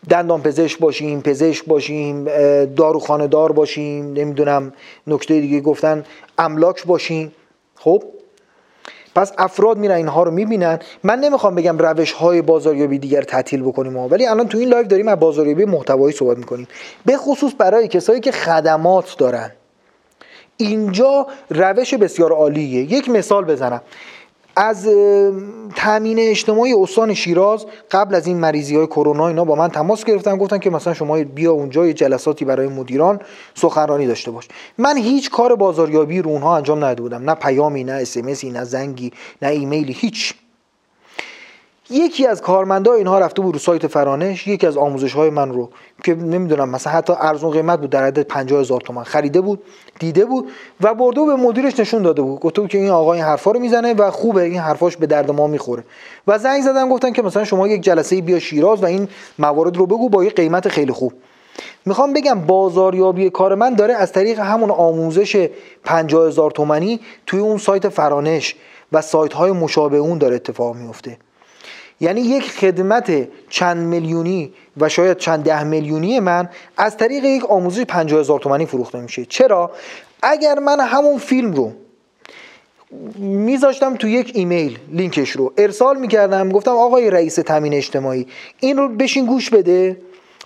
دندان 0.08 0.42
پزشک 0.42 0.78
باشیم 0.78 1.20
پزشک 1.20 1.64
باشیم 1.64 2.24
داروخانه 2.64 3.26
دار 3.26 3.52
باشیم 3.52 4.12
نمی‌دونم 4.12 4.72
نکته 5.06 5.40
دیگه 5.40 5.60
گفتن 5.60 6.04
املاک 6.38 6.86
باشیم. 6.86 7.32
خب؟ 7.76 8.02
پس 9.14 9.32
افراد 9.38 9.78
میرن 9.78 9.94
اینها 9.94 10.22
رو 10.22 10.30
می‌بینن. 10.30 10.78
من 11.02 11.18
نمی‌خوام 11.18 11.54
بگم 11.54 11.78
روش 11.78 12.12
های 12.12 12.42
بازاریابی 12.42 12.98
دیگر 12.98 13.22
تعطیل 13.22 13.62
بکنیم 13.62 13.96
ولی 13.96 14.26
الان 14.26 14.48
تو 14.48 14.58
این 14.58 14.68
live 14.68 14.86
داریم 14.86 15.08
از 15.08 15.20
بازاریابی 15.20 15.64
محتوایی 15.64 16.16
صحبت 16.16 16.38
می‌کنیم. 16.38 16.68
به 17.06 17.16
خصوص 17.16 17.52
برای 17.58 17.88
کسایی 17.88 18.20
که 18.20 18.32
خدمات 18.32 19.16
دارن. 19.18 19.50
اینجا 20.56 21.26
روش 21.50 21.94
بسیار 21.94 22.32
عالیه. 22.32 22.92
یک 22.92 23.08
مثال 23.08 23.44
بزنم. 23.44 23.82
از 24.56 24.88
تامین 25.76 26.18
اجتماعی 26.18 26.74
استان 26.74 27.14
شیراز 27.14 27.66
قبل 27.90 28.14
از 28.14 28.26
این 28.26 28.38
مریضی 28.38 28.76
های 28.76 28.86
کرونا 28.86 29.28
اینا 29.28 29.44
با 29.44 29.54
من 29.54 29.68
تماس 29.68 30.04
گرفتن 30.04 30.36
گفتن 30.36 30.58
که 30.58 30.70
مثلا 30.70 30.94
شما 30.94 31.24
بیا 31.24 31.52
اونجا 31.52 31.86
یه 31.86 31.92
جلساتی 31.92 32.44
برای 32.44 32.68
مدیران 32.68 33.20
سخنرانی 33.54 34.06
داشته 34.06 34.30
باش. 34.30 34.48
من 34.78 34.96
هیچ 34.96 35.30
کار 35.30 35.56
بازاریابی 35.56 36.22
رو 36.22 36.30
اونها 36.30 36.56
انجام 36.56 36.78
نداده 36.78 37.02
بودم. 37.02 37.30
نه 37.30 37.34
پیامی 37.34 37.84
نه 37.84 37.92
اسمسی 37.92 38.50
نه 38.50 38.64
زنگی 38.64 39.12
نه 39.42 39.48
ایمیلی 39.48 39.92
هیچ. 39.92 40.34
یکی 41.90 42.26
از 42.26 42.42
کارمندا 42.42 42.92
اینها 42.92 43.18
رفته 43.18 43.42
بود 43.42 43.54
رو 43.54 43.58
سایت 43.58 43.86
فرانش 43.86 44.46
یکی 44.46 44.66
از 44.66 44.76
آموزش 44.76 45.12
های 45.12 45.30
من 45.30 45.52
رو 45.52 45.70
که 46.04 46.14
نمی‌دونم 46.14 46.68
مثلا 46.68 46.92
حتی 46.92 47.12
ارزون 47.20 47.50
قیمت 47.50 47.80
بود 47.80 47.90
در 47.90 48.06
حد 48.06 48.22
50 48.22 48.60
هزار 48.60 48.80
تومن 48.80 49.02
خریده 49.02 49.40
بود 49.40 49.62
دیده 49.98 50.24
بود 50.24 50.48
و 50.80 50.94
برده 50.94 51.24
به 51.24 51.36
مدیرش 51.36 51.80
نشون 51.80 52.02
داده 52.02 52.22
بود. 52.22 52.40
گفته 52.40 52.60
بود 52.60 52.70
که 52.70 52.78
این 52.78 52.90
آقا 52.90 53.12
این 53.12 53.22
حرفا 53.22 53.50
رو 53.50 53.60
می‌زنه 53.60 53.94
و 53.94 54.10
خوبه 54.10 54.42
این 54.42 54.58
حرفاش 54.58 54.96
به 54.96 55.06
درد 55.06 55.30
ما 55.30 55.46
می‌خوره. 55.46 55.84
و 56.26 56.38
زنگ 56.38 56.62
زدن 56.62 56.88
گفتن 56.88 57.12
که 57.12 57.22
مثلا 57.22 57.44
شما 57.44 57.68
یک 57.68 57.80
جلسه 57.80 58.20
بیا 58.20 58.38
شیراز 58.38 58.82
و 58.82 58.86
این 58.86 59.08
موارد 59.38 59.76
رو 59.76 59.86
بگو 59.86 60.08
با 60.08 60.24
یه 60.24 60.30
قیمت 60.30 60.68
خیلی 60.68 60.92
خوب. 60.92 61.12
می‌خوام 61.86 62.12
بگم 62.12 62.40
بازاریابی 62.40 63.30
کار 63.30 63.54
من 63.54 63.74
داره 63.74 63.94
از 63.94 64.12
طریق 64.12 64.38
همون 64.38 64.70
آموزش 64.70 65.48
50 65.84 66.26
هزار 66.26 66.50
تومنی 66.50 67.00
توی 67.26 67.40
اون 67.40 67.58
سایت 67.58 67.88
فرانش 67.88 68.56
و 68.92 69.00
سایت 69.02 69.32
های 69.32 69.52
مشابه 69.52 69.96
اون 69.96 70.18
داره 70.18 70.36
اتفاق 70.36 70.76
میفته 70.76 71.18
یعنی 72.00 72.20
یک 72.20 72.50
خدمت 72.50 73.28
چند 73.50 73.86
میلیونی 73.86 74.52
و 74.76 74.88
شاید 74.88 75.16
چند 75.16 75.44
ده 75.44 75.64
میلیونی 75.64 76.20
من 76.20 76.48
از 76.76 76.96
طریق 76.96 77.24
یک 77.24 77.44
آموزش 77.50 77.82
50 77.82 78.20
هزار 78.20 78.40
تومانی 78.40 78.66
فروخته 78.66 79.00
میشه. 79.00 79.24
چرا؟ 79.24 79.70
اگر 80.22 80.58
من 80.58 80.80
همون 80.80 81.18
فیلم 81.18 81.52
رو 81.52 81.72
میذاشتم 83.18 83.96
تو 83.96 84.08
یک 84.08 84.30
ایمیل 84.34 84.78
لینکش 84.92 85.30
رو. 85.30 85.52
ارسال 85.56 85.98
می‌کردم 85.98 86.48
گفتم 86.48 86.70
آقای 86.70 87.10
رئیس 87.10 87.34
تامین 87.34 87.74
اجتماعی 87.74 88.26
این 88.60 88.76
رو 88.76 88.88
بشین 88.88 89.26
گوش 89.26 89.50
بده 89.50 89.96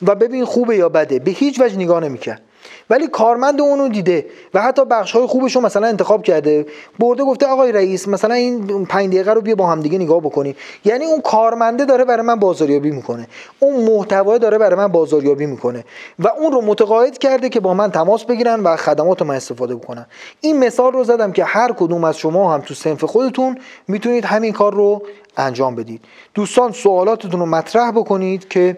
و 0.03 0.15
ببین 0.15 0.45
خوبه 0.45 0.77
یا 0.77 0.89
بده. 0.89 1.19
به 1.19 1.31
هیچ 1.31 1.61
وجه 1.61 1.77
نگاه 1.77 2.01
نمی‌کرد. 2.01 2.43
ولی 2.91 3.07
کارمند 3.07 3.61
اونو 3.61 3.89
دیده 3.89 4.27
و 4.55 4.63
حتی 4.63 4.85
بخش 4.85 5.13
های 5.13 5.27
خوبش 5.27 5.57
رو 5.57 5.63
مثلا 5.63 5.87
انتخاب 5.87 6.23
کرده. 6.23 6.67
برده 6.99 7.25
گفته 7.25 7.47
آقای 7.47 7.73
رئیس 7.73 8.09
مثلا 8.09 8.35
این 8.35 8.87
5 8.87 9.09
دقیقه 9.09 9.33
رو 9.33 9.41
بیا 9.41 9.55
با 9.55 9.67
هم 9.67 9.81
دیگه 9.81 9.99
نگاه 9.99 10.21
بکنیم. 10.21 10.57
یعنی 10.85 11.05
اون 11.05 11.21
کارمنده 11.21 11.85
داره 11.85 12.05
برای 12.05 12.23
من 12.23 12.39
بازاریابی 12.39 12.91
می‌کنه. 12.91 13.27
اون 13.59 13.85
محتوا 13.85 14.39
داره 14.39 14.59
برای 14.59 14.77
من 14.77 14.89
بازاریابی 14.89 15.47
می‌کنه. 15.47 15.85
و 16.19 16.29
اون 16.29 16.53
رو 16.53 16.61
متقاعد 16.61 17.19
کرده 17.19 17.49
که 17.49 17.61
با 17.61 17.75
من 17.75 17.91
تماس 17.91 18.25
بگیرن 18.25 18.61
و 18.61 18.77
خدمات 18.77 19.23
من 19.23 19.35
استفاده 19.35 19.75
بکنن. 19.75 20.07
این 20.41 20.65
مثال 20.65 20.93
رو 20.93 21.05
زدم 21.05 21.33
که 21.33 21.45
هر 21.45 21.73
کدوم 21.73 22.05
از 22.05 22.19
شما 22.19 22.55
هم 22.55 22.61
تو 22.61 22.75
سنف 22.75 23.05
خودتون 23.05 23.59
می‌تونید 23.89 24.25
همین 24.25 24.53
کار 24.53 24.75
رو 24.75 25.03
انجام 25.37 25.75
بدید. 25.75 26.01
دوستان 26.35 26.73
سوالاتتون 26.73 27.41
رو 27.41 27.47
مطرح 27.47 27.91
بکنید 27.91 28.49
که 28.49 28.77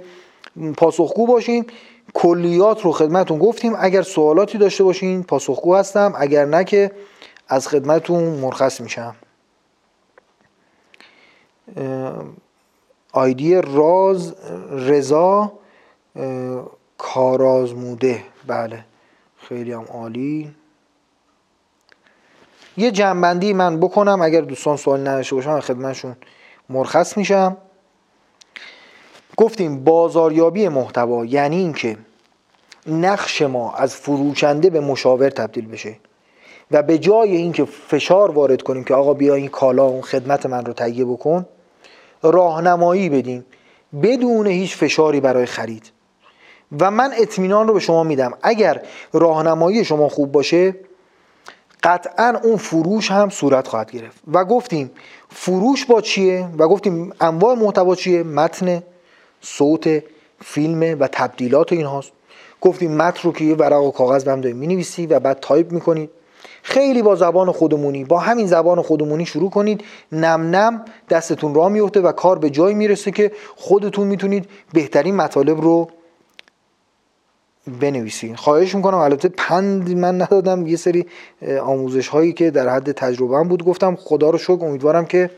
پاسخگو 0.76 1.26
باشیم 1.26 1.66
کلیات 2.14 2.82
رو 2.82 2.92
خدمتون 2.92 3.38
گفتیم. 3.38 3.72
اگر 3.78 4.02
سوالاتی 4.02 4.58
داشته 4.58 4.84
باشین 4.84 5.22
پاسخگو 5.22 5.74
هستم. 5.76 6.12
اگر 6.16 6.44
نه 6.44 6.64
که 6.64 6.90
از 7.48 7.68
خدمتون 7.68 8.24
مرخص 8.24 8.80
میشم. 8.80 9.14
آیدی 13.12 13.54
راز 13.54 14.34
رضا 14.70 15.52
کارازموده 16.98 18.22
بله 18.46 18.84
خیلی 19.36 19.72
هم 19.72 19.84
عالی. 19.84 20.54
یه 22.76 22.90
جنبندی 22.90 23.52
من 23.52 23.80
بکنم. 23.80 24.22
اگر 24.22 24.40
دوستان 24.40 24.76
سوال 24.76 25.00
نداشته 25.00 25.36
باشم 25.36 25.60
خدمتشون 25.60 26.16
مرخص 26.68 27.16
میشم. 27.16 27.56
گفتیم 29.40 29.84
بازاریابی 29.84 30.68
محتوا 30.68 31.24
یعنی 31.24 31.56
اینکه 31.56 31.96
نقش 32.86 33.42
ما 33.42 33.74
از 33.74 33.94
فروشنده 33.94 34.70
به 34.70 34.80
مشاور 34.80 35.30
تبدیل 35.30 35.66
بشه 35.66 35.96
و 36.70 36.82
به 36.82 36.98
جای 36.98 37.36
اینکه 37.36 37.64
فشار 37.64 38.30
وارد 38.30 38.62
کنیم 38.62 38.84
که 38.84 38.94
آقا 38.94 39.14
بیا 39.14 39.34
این 39.34 39.48
کالا 39.48 39.84
اون 39.84 40.00
خدمت 40.02 40.46
من 40.46 40.64
رو 40.64 40.72
تهیه 40.72 41.04
بکن 41.04 41.46
راهنمایی 42.22 43.08
بدیم 43.08 43.44
بدون 44.02 44.46
هیچ 44.46 44.76
فشاری 44.76 45.20
برای 45.20 45.46
خرید. 45.46 45.90
و 46.80 46.90
من 46.90 47.10
اطمینان 47.18 47.68
رو 47.68 47.74
به 47.74 47.80
شما 47.80 48.04
میدم. 48.04 48.32
اگر 48.42 48.82
راهنمایی 49.12 49.84
شما 49.84 50.08
خوب 50.08 50.32
باشه 50.32 50.74
قطعا 51.82 52.40
اون 52.44 52.56
فروش 52.56 53.10
هم 53.10 53.28
صورت 53.28 53.68
خواهد 53.68 53.90
گرفت. 53.90 54.18
و 54.32 54.44
گفتیم 54.44 54.90
فروش 55.28 55.84
با 55.84 56.00
چیه؟ 56.00 56.48
و 56.58 56.68
گفتیم 56.68 57.12
انواع 57.20 57.54
محتوا 57.54 57.94
چیه؟ 57.94 58.22
متن. 58.22 58.82
صوت 59.40 60.02
فیلم 60.44 60.96
و 61.00 61.08
تبدیلات 61.12 61.72
این 61.72 61.86
هاست. 61.86 62.12
گفتیم 62.60 62.96
متن 62.96 63.20
رو 63.22 63.32
که 63.32 63.44
یه 63.44 63.54
ورق 63.54 63.82
و 63.82 63.90
کاغذ 63.90 64.24
به 64.24 64.32
هم 64.32 64.40
داریم 64.40 64.56
می‌نویسی 64.56 65.06
و 65.06 65.20
بعد 65.20 65.38
تایپ 65.40 65.72
می‌کنید. 65.72 66.10
خیلی 66.62 67.02
با 67.02 67.14
زبان 67.16 67.52
خودمونی 67.52 68.04
با 68.04 68.18
همین 68.18 68.46
زبان 68.46 68.82
خودمونی 68.82 69.26
شروع 69.26 69.50
کنید. 69.50 69.84
نم 70.12 70.56
نم 70.56 70.84
دستتون 71.10 71.54
راه 71.54 71.68
میفته 71.68 72.00
و 72.00 72.12
کار 72.12 72.38
به 72.38 72.50
جایی 72.50 72.74
می‌رسه 72.74 73.10
که 73.10 73.32
خودتون 73.56 74.06
می‌تونید 74.06 74.48
بهترین 74.72 75.16
مطالب 75.16 75.60
رو 75.60 75.90
بنویسید. 77.80 78.36
خواهش 78.36 78.74
می‌کنم 78.74 78.98
البته 78.98 79.28
پند 79.28 79.96
من 79.96 80.22
ندادم 80.22 80.66
یه 80.66 80.76
سری 80.76 81.06
آموزش 81.62 82.08
هایی 82.08 82.32
که 82.32 82.50
در 82.50 82.68
حد 82.68 82.92
تجربه 82.92 83.36
هم 83.36 83.48
بود 83.48 83.64
گفتم. 83.64 83.96
خدا 83.96 84.30
رو 84.30 84.38
شکر 84.38 84.64
امیدوارم 84.64 85.06
که 85.06 85.30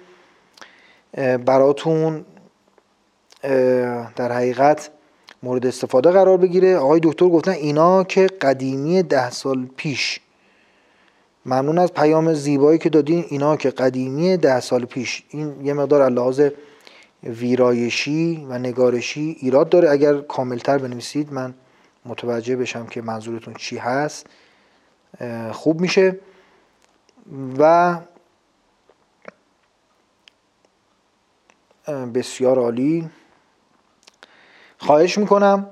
براتون 1.44 2.24
در 4.16 4.32
حقیقت 4.32 4.90
مورد 5.42 5.66
استفاده 5.66 6.10
قرار 6.10 6.36
بگیره. 6.36 6.76
آقای 6.76 7.00
دکتر 7.02 7.28
گفتن 7.28 7.52
اینا 7.52 8.04
که 8.04 8.26
قدیمی 8.26 9.02
ده 9.02 9.30
سال 9.30 9.66
پیش. 9.76 10.20
ممنون 11.46 11.78
از 11.78 11.92
پیام 11.92 12.34
زیبایی 12.34 12.78
که 12.78 12.88
دادین. 12.88 13.24
اینا 13.28 13.56
که 13.56 13.70
قدیمی 13.70 14.36
ده 14.36 14.60
سال 14.60 14.84
پیش. 14.84 15.22
این 15.28 15.66
یه 15.66 15.72
مقدار 15.72 16.10
لحاظ 16.10 16.40
ویرایشی 17.22 18.46
و 18.48 18.58
نگارشی 18.58 19.36
ایراد 19.40 19.68
داره. 19.68 19.90
اگر 19.90 20.20
کاملتر 20.20 20.78
بنویسید 20.78 21.32
من 21.32 21.54
متوجه 22.06 22.56
بشم 22.56 22.86
که 22.86 23.02
منظورتون 23.02 23.54
چی 23.54 23.76
هست. 23.76 24.26
خوب 25.52 25.80
میشه. 25.80 26.18
و 27.58 27.98
بسیار 32.14 32.58
عالی. 32.58 33.10
خواهش 34.82 35.18
می‌کنم. 35.18 35.66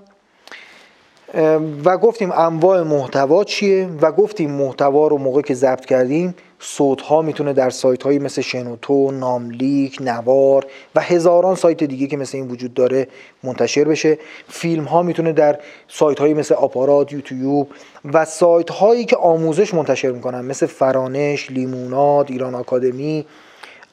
و 1.85 1.99
گفتیم 1.99 2.33
انواع 2.33 2.83
محتوا 2.83 3.45
چیه؟ 3.45 3.89
و 4.01 4.13
گفتیم 4.13 4.51
محتوا 4.51 5.09
رو 5.09 5.19
موقع 5.19 5.43
که 5.43 5.55
ضبط 5.55 5.85
کردیم 5.85 6.35
صوت 6.59 7.01
ها 7.01 7.23
می‌تونه 7.23 7.53
در 7.53 7.71
سایت 7.71 8.03
هایی 8.03 8.19
مثل 8.19 8.43
شنوتو، 8.43 9.11
ناملیک، 9.11 9.99
نوار 10.01 10.67
و 10.95 11.01
هزاران 11.01 11.55
سایت 11.55 11.85
دیگه 11.85 12.07
که 12.07 12.17
مثل 12.17 12.39
این 12.39 12.49
وجود 12.49 12.75
داره 12.75 13.09
منتشر 13.43 13.85
بشه. 13.85 14.19
فیلم 14.49 14.85
ها 14.85 15.03
می‌تونه 15.03 15.33
در 15.33 15.59
سایت 15.89 16.19
هایی 16.19 16.35
مثل 16.35 16.55
آپارات، 16.55 17.13
یوتیوب 17.13 17.69
و 18.13 18.25
سایت 18.25 18.71
هایی 18.71 19.05
که 19.05 19.17
آموزش 19.17 19.75
منتشر 19.75 20.11
می‌کنن 20.11 20.41
مثل 20.41 20.67
فرانش، 20.67 21.51
لیموناد، 21.51 22.31
ایران 22.31 22.55
آکادمی 22.55 23.27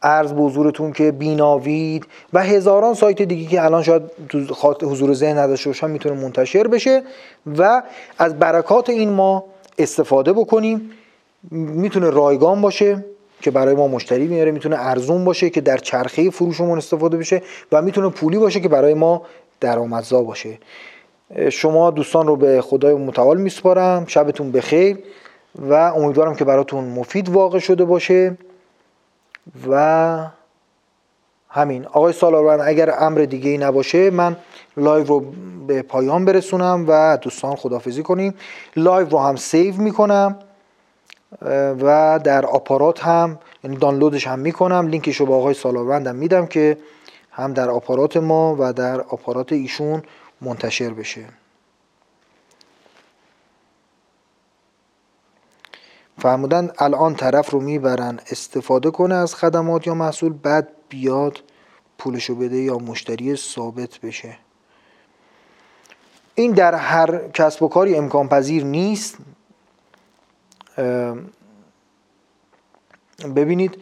عرض 0.03 0.33
به 0.33 0.41
حضورتون 0.41 0.91
که 0.93 1.11
بیناوید 1.11 2.05
و 2.33 2.43
هزاران 2.43 2.93
سایت 2.93 3.21
دیگه 3.21 3.49
که 3.49 3.63
الان 3.63 3.83
شاید 3.83 4.01
حضور 4.83 5.13
ذهن 5.13 5.37
نداشته 5.37 5.69
باشن 5.69 5.91
می‌تونه 5.91 6.21
منتشر 6.21 6.67
بشه 6.67 7.03
و 7.57 7.83
از 8.17 8.39
برکات 8.39 8.89
این 8.89 9.09
ما 9.09 9.43
استفاده 9.77 10.33
بکنیم. 10.33 10.91
می‌تونه 11.51 12.09
رایگان 12.09 12.61
باشه 12.61 13.05
که 13.41 13.51
برای 13.51 13.75
ما 13.75 13.87
مشتری 13.87 14.27
میاره 14.27 14.51
می‌تونه 14.51 14.75
ارزون 14.79 15.25
باشه 15.25 15.49
که 15.49 15.61
در 15.61 15.77
چرخه 15.77 16.29
فروشمون 16.29 16.77
استفاده 16.77 17.17
بشه 17.17 17.41
و 17.71 17.81
می‌تونه 17.81 18.09
پولی 18.09 18.37
باشه 18.37 18.59
که 18.59 18.69
برای 18.69 18.93
ما 18.93 19.21
درآمدزا 19.59 20.21
باشه. 20.21 20.57
شما 21.49 21.91
دوستان 21.91 22.27
رو 22.27 22.35
به 22.35 22.61
خدای 22.61 22.93
متعال 22.95 23.41
میسپارم. 23.41 24.05
شبتون 24.07 24.51
بخیر 24.51 24.99
و 25.55 25.73
امیدوارم 25.73 26.35
که 26.35 26.45
براتون 26.45 26.83
مفید 26.83 27.29
واقع 27.29 27.59
شده 27.59 27.85
باشه. 27.85 28.37
و 29.69 30.27
همین. 31.49 31.85
آقای 31.85 32.13
سالاروند 32.13 32.59
اگر 32.63 32.93
امر 32.99 33.19
دیگه 33.19 33.49
ای 33.49 33.57
نباشه 33.57 34.09
من 34.09 34.35
live 34.77 35.05
رو 35.05 35.19
به 35.67 35.81
پایان 35.81 36.25
برسونم 36.25 36.85
و 36.87 37.17
دوستان 37.17 37.55
خدافزی 37.55 38.03
کنیم 38.03 38.33
live 38.75 39.09
رو 39.09 39.19
هم 39.19 39.35
save 39.35 39.75
می‌کنم 39.75 40.35
و 41.81 42.19
در 42.23 42.45
آپارات 42.45 43.03
هم 43.03 43.39
یعنی 43.63 43.77
دانلودش 43.77 44.27
هم 44.27 44.39
می‌کنم. 44.39 44.87
لینکش 44.87 45.15
رو 45.15 45.25
به 45.25 45.33
آقای 45.33 45.53
سالاروندم 45.53 46.15
میدم 46.15 46.45
که 46.45 46.77
هم 47.31 47.53
در 47.53 47.69
آپارات 47.69 48.17
ما 48.17 48.55
و 48.59 48.73
در 48.73 49.01
آپارات 49.01 49.53
ایشون 49.53 50.03
منتشر 50.41 50.89
بشه. 50.89 51.25
فرمودن 56.19 56.71
الان 56.77 57.15
طرف 57.15 57.49
رو 57.49 57.59
می‌برن. 57.59 58.19
استفاده 58.31 58.91
کنه 58.91 59.15
از 59.15 59.35
خدمات 59.35 59.87
یا 59.87 59.93
محصول 59.93 60.33
بعد 60.33 60.67
بیاد 60.89 61.39
پولشو 61.97 62.35
بده 62.35 62.57
یا 62.57 62.77
مشتری 62.77 63.35
ثابت 63.35 63.99
بشه. 63.99 64.37
این 66.35 66.51
در 66.51 66.75
هر 66.75 67.27
کسب 67.27 67.63
و 67.63 67.67
کاری 67.67 67.95
امکان 67.95 68.29
پذیر 68.29 68.63
نیست 68.63 69.17
ببینید 73.35 73.77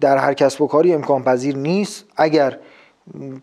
در 0.00 0.16
هر 0.16 0.34
کسب 0.34 0.62
و 0.62 0.66
کاری 0.66 0.94
امکان 0.94 1.22
پذیر 1.22 1.56
نیست. 1.56 2.04
اگر 2.16 2.58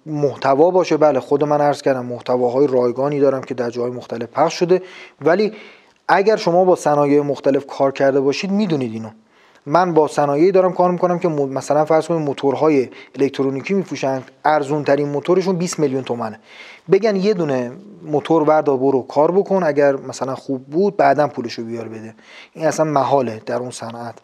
محتوا 0.06 0.72
باشه 0.72 0.98
بله 0.98 1.20
خود 1.20 1.44
من 1.44 1.62
عرض 1.62 1.82
کردم 1.82 2.06
محتواهای 2.06 2.68
رایگانی 2.68 3.20
دارم 3.20 3.42
که 3.42 3.54
در 3.54 3.70
جای 3.70 3.92
مختلف 3.92 4.30
پخش 4.30 4.54
شده. 4.54 4.82
ولی 5.22 5.54
اگر 6.14 6.36
شما 6.36 6.66
با 6.66 6.76
صنایع 6.76 7.22
مختلف 7.22 7.66
کار 7.66 7.92
کرده 7.92 8.22
باشید 8.22 8.52
می‌دونید 8.52 8.94
اینو. 8.94 9.10
من 9.66 9.94
با 9.94 10.08
صنایعی 10.08 10.52
دارم 10.52 10.74
کار 10.74 10.92
می‌کنم 10.92 11.20
که 11.20 11.28
مثلا 11.28 11.86
فرض 11.86 12.08
کنید 12.08 12.22
موتورهای 12.22 12.90
الکترونیکی 13.16 13.74
میفروشن 13.74 14.24
ارزون 14.46 14.84
ترین 14.84 15.08
موتورشون 15.08 15.56
20 15.56 15.80
میلیون 15.80 16.04
تومنه. 16.04 16.40
بگن 16.92 17.16
یه 17.16 17.34
دونه 17.34 17.72
موتور 18.04 18.44
وردا 18.44 18.78
برو 18.78 19.02
کار 19.02 19.32
بکن 19.32 19.64
اگر 19.64 19.96
مثلا 19.96 20.36
خوب 20.36 20.66
بود 20.66 20.98
بعدا 20.98 21.28
پولشو 21.28 21.64
بیار 21.64 21.88
بده. 21.88 22.16
این 22.54 22.68
اصلا 22.68 22.86
محاله 22.86 23.42
در 23.46 23.58
اون 23.58 23.72
صنعت. 23.72 24.16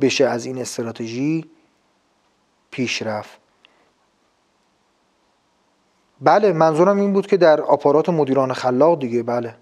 بشه 0.00 0.24
از 0.24 0.46
این 0.46 0.58
استراتژی 0.58 1.44
پیش 2.70 3.02
رفت 3.02 3.38
بله 6.20 6.52
منظورم 6.52 6.98
این 6.98 7.12
بود 7.12 7.26
که 7.26 7.36
در 7.36 7.60
آپارات 7.60 8.08
مدیران 8.08 8.52
خلاق 8.52 8.98
دیگه 8.98 9.22
بله. 9.22 9.54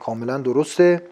کاملا 0.00 0.38
درسته. 0.38 1.08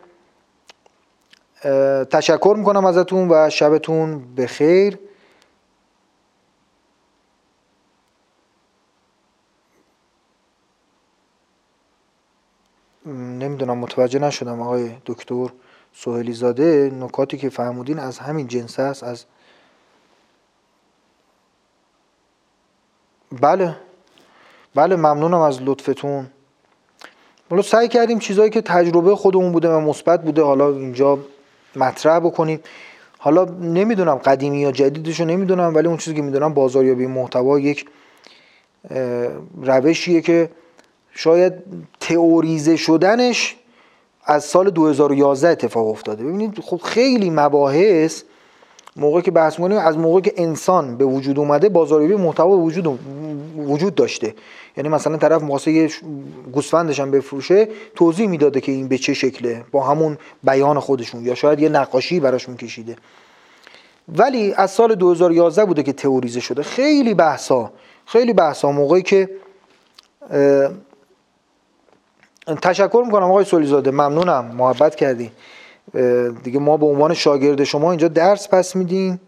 تشکر 2.11 2.55
می‌کنم 2.59 2.84
ازتون 2.84 3.28
و 3.30 3.51
شبتون 3.51 4.34
بخیر. 4.34 4.99
نمی‌دونم 13.07 13.78
متوجه 13.78 14.18
نشدم 14.18 14.62
آقای 14.62 14.97
دکتر 15.07 15.49
سوهلی 15.93 16.32
زاده 16.32 16.91
نکاتی 17.01 17.39
که 17.39 17.49
فرمودین 17.49 17.99
از 17.99 18.18
همین 18.18 18.47
جنس 18.47 18.78
است 18.78 19.03
از 19.03 19.24
بله. 23.32 23.76
بله 24.74 24.97
ممنونم 24.97 25.41
از 25.41 25.62
لطفتون. 25.62 26.30
حالا 27.51 27.62
سعی 27.62 27.88
کردیم 27.88 28.18
چیزایی 28.18 28.51
که 28.51 28.61
تجربه 28.61 29.16
خودمون 29.16 29.53
بوده 29.53 29.68
و 29.68 29.80
مثبت 29.80 30.22
بوده 30.22 30.42
حالا 30.42 30.68
اینجا 30.68 31.18
مطرح 31.76 32.18
بکنیم. 32.18 32.61
حالا 33.18 33.44
نمی‌دونم 33.44 34.14
قدیمی 34.14 34.61
یا 34.61 34.72
جدیدشو 34.72 35.24
نمی‌دونم 35.24 35.74
ولی 35.74 35.88
اون 35.88 35.97
چیزی 35.97 36.16
که 36.16 36.22
می‌دونم 36.22 36.55
بازاریابی 36.55 37.07
محتوا 37.07 37.59
یک 37.59 37.86
روشیه 39.62 40.20
که 40.20 40.51
شاید 41.11 41.53
تئوریزه 42.01 42.76
شدنش 42.76 43.57
از 44.24 44.44
سال 44.44 44.70
2011 44.70 45.49
اتفاق 45.49 45.88
افتاده. 45.88 46.24
ببینید 46.24 46.61
خب 46.61 46.76
خیلی 46.76 47.30
مباحث 47.30 48.22
موقعی 48.97 49.22
که 49.22 49.30
بحث 49.30 49.59
می‌کنیم 49.59 49.78
از 49.78 49.99
موقعی 49.99 50.22
که 50.22 50.32
انسان 50.36 50.97
به 50.97 51.05
وجود 51.05 51.38
اومده 51.38 51.68
بازاریابی 51.68 52.14
محتوا 52.14 52.49
وجود 52.49 52.99
وجود 53.57 53.94
داشته. 53.94 54.34
یعنی 54.76 54.88
مثلا 54.88 55.16
طرف 55.16 55.66
یه 55.66 55.90
گوسفندش 56.53 57.01
هم 57.01 57.11
بفروشه 57.11 57.68
توضیح 57.94 58.28
می‌داده 58.28 58.61
که 58.61 58.72
این 58.72 58.88
به 58.88 58.99
چه 58.99 59.14
شکله 59.14 59.64
با 59.70 59.84
همون 59.84 60.18
بیان 60.44 60.80
خودشون 60.80 61.24
یا 61.24 61.34
شاید 61.34 61.61
یه 61.61 61.68
نقاشی 61.68 62.20
براش 62.20 62.49
میکشیده 62.49 62.97
ولی 64.09 64.55
از 64.55 64.70
سال 64.70 64.94
2011 64.94 65.64
بوده 65.64 65.82
که 65.82 65.92
تئوریزه 65.92 66.40
شده. 66.40 66.62
خیلی 66.62 67.14
بحثا 67.14 67.72
خیلی 68.07 68.32
بحثا. 68.32 68.72
موقعی 68.72 69.03
که 69.03 69.30
تشکر 72.62 73.03
می‌کنم 73.07 73.30
آقای 73.30 73.44
سولیزاده. 73.44 73.90
ممنونم. 73.90 74.44
محبت 74.44 74.94
کردی. 74.94 75.30
دیگه 76.43 76.59
ما 76.59 76.76
به 76.76 76.87
عنوان 76.87 77.14
شاگرد 77.14 77.64
شما 77.64 77.91
اینجا 77.91 78.09
درس 78.09 78.49
پس 78.49 78.76
میدیم. 78.76 79.20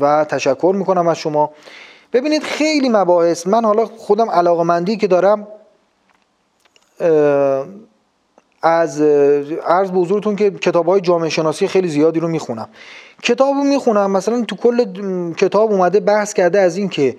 و 0.00 0.24
تشکر 0.24 0.72
می‌کنم 0.76 1.08
از 1.08 1.18
شما. 1.18 1.50
ببینید 2.12 2.42
خیلی 2.42 2.88
مباحث. 2.88 3.46
من 3.46 3.64
حالا 3.64 3.86
خودم 3.86 4.30
علاقمندی 4.30 4.96
که 4.96 5.06
دارم 5.06 5.48
از 8.62 9.00
عرض 9.66 9.90
به 9.90 9.98
حضورتون 9.98 10.36
که 10.36 10.50
کتاب 10.50 10.86
های 10.88 11.00
جامعه 11.00 11.28
شناسی 11.28 11.68
خیلی 11.68 11.88
زیادی 11.88 12.20
رو 12.20 12.28
می‌خونم. 12.28 12.68
کتاب 13.22 13.54
رو 13.54 13.64
می‌خونم. 13.64 14.10
مثلا 14.10 14.44
تو 14.44 14.56
کل 14.56 14.84
کتاب 15.32 15.70
اومده 15.72 16.00
بحث 16.00 16.32
کرده 16.32 16.60
از 16.60 16.76
این 16.76 16.88
که 16.88 17.16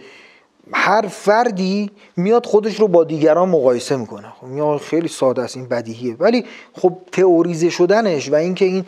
هر 0.73 1.07
فردی 1.07 1.91
میاد 2.17 2.45
خودش 2.45 2.79
رو 2.79 2.87
با 2.87 3.03
دیگران 3.03 3.49
مقایسه 3.49 3.95
می‌کنه. 3.95 4.27
خب 4.41 4.77
خیلی 4.77 5.07
ساده 5.07 5.41
است 5.41 5.57
این 5.57 5.67
بدیهیه. 5.67 6.15
ولی 6.19 6.45
خب 6.73 6.97
تئوریزه 7.11 7.69
شدنش 7.69 8.29
و 8.29 8.35
اینکه 8.35 8.65
این 8.65 8.85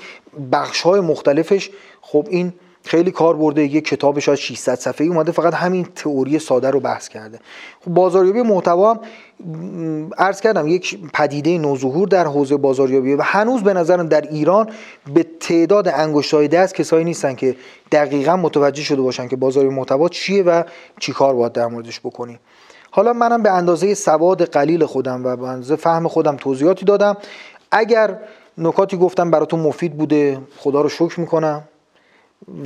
بخش 0.51 0.81
های 0.81 0.99
مختلفش 0.99 1.69
خب 2.01 2.27
این 2.29 2.53
خیلی 2.83 3.11
کار 3.11 3.35
برده 3.35 3.65
یه 3.65 3.81
کتاب 3.81 4.19
شاید 4.19 4.37
600 4.37 4.75
صفحه‌ای 4.75 5.09
اومده 5.09 5.31
فقط 5.31 5.53
همین 5.53 5.87
تئوری 5.95 6.39
ساده 6.39 6.69
رو 6.69 6.79
بحث 6.79 7.07
کرده. 7.07 7.39
خب 7.85 7.91
بازاریابی 7.91 8.41
محتوا 8.41 8.93
هم 8.93 8.99
عرض 10.17 10.41
کردم 10.41 10.67
یک 10.67 10.99
پدیده 11.13 11.57
نوظهور 11.57 12.07
در 12.07 12.27
حوزه 12.27 12.57
بازاریابی 12.57 13.13
و 13.13 13.21
هنوز 13.21 13.63
به 13.63 13.73
نظرم 13.73 14.07
در 14.07 14.21
ایران 14.21 14.69
به 15.13 15.25
تعداد 15.39 15.87
انگشتای 15.87 16.47
دست 16.47 16.75
کسایی 16.75 17.05
نیستن 17.05 17.35
که 17.35 17.55
دقیقا 17.91 18.35
متوجه 18.35 18.83
شده 18.83 19.01
باشن 19.01 19.27
که 19.27 19.35
بازاریابی 19.35 19.75
محتوا 19.75 20.09
چیه 20.09 20.43
و 20.43 20.63
چیکار 20.99 21.33
باید 21.33 21.51
در 21.51 21.67
موردش 21.67 21.99
بکنیم. 21.99 22.39
حالا 22.91 23.13
منم 23.13 23.43
به 23.43 23.51
اندازه 23.51 23.93
سواد 23.93 24.43
قلیل 24.43 24.85
خودم 24.85 25.25
و 25.25 25.35
به 25.35 25.47
اندازه 25.47 25.75
فهم 25.75 26.07
خودم 26.07 26.35
توضیحاتی 26.35 26.85
دادم. 26.85 27.17
اگر 27.71 28.17
نکاتی 28.57 28.97
گفتم 28.97 29.31
براتون 29.31 29.59
مفید 29.59 29.97
بوده 29.97 30.39
خدا 30.57 30.81
رو 30.81 30.89
شکر 30.89 31.19
می‌کنم. 31.19 31.63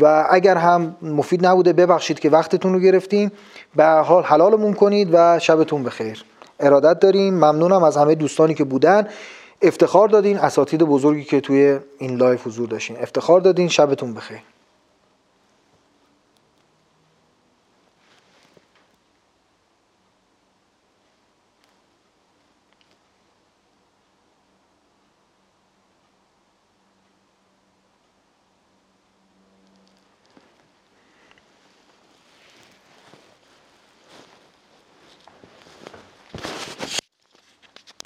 و 0.01 0.27
اگر 0.29 0.57
هم 0.57 0.95
مفید 1.01 1.45
نبوده 1.45 1.73
ببخشید 1.73 2.19
که 2.19 2.29
وقتتون 2.29 2.73
رو 2.73 2.79
گرفتیم 2.79 3.31
به 3.75 3.85
حال 3.85 4.23
حلالمون 4.23 4.73
کنید 4.73 5.09
و 5.11 5.39
شبتون 5.39 5.83
بخیر. 5.83 6.23
ارادت 6.59 6.99
داریم 6.99 7.33
ممنونم 7.33 7.83
از 7.83 7.97
همه 7.97 8.15
دوستانی 8.15 8.53
که 8.53 8.63
بودن. 8.63 9.07
افتخار 9.61 10.07
دادین 10.07 10.37
اساتید 10.37 10.83
بزرگی 10.83 11.23
که 11.23 11.41
توی 11.41 11.79
این 11.97 12.15
live 12.15 12.47
حضور 12.47 12.67
داشتین. 12.67 12.97
افتخار 13.01 13.41
دادین 13.41 13.67
شبتون 13.67 14.13
بخیر. 14.13 14.39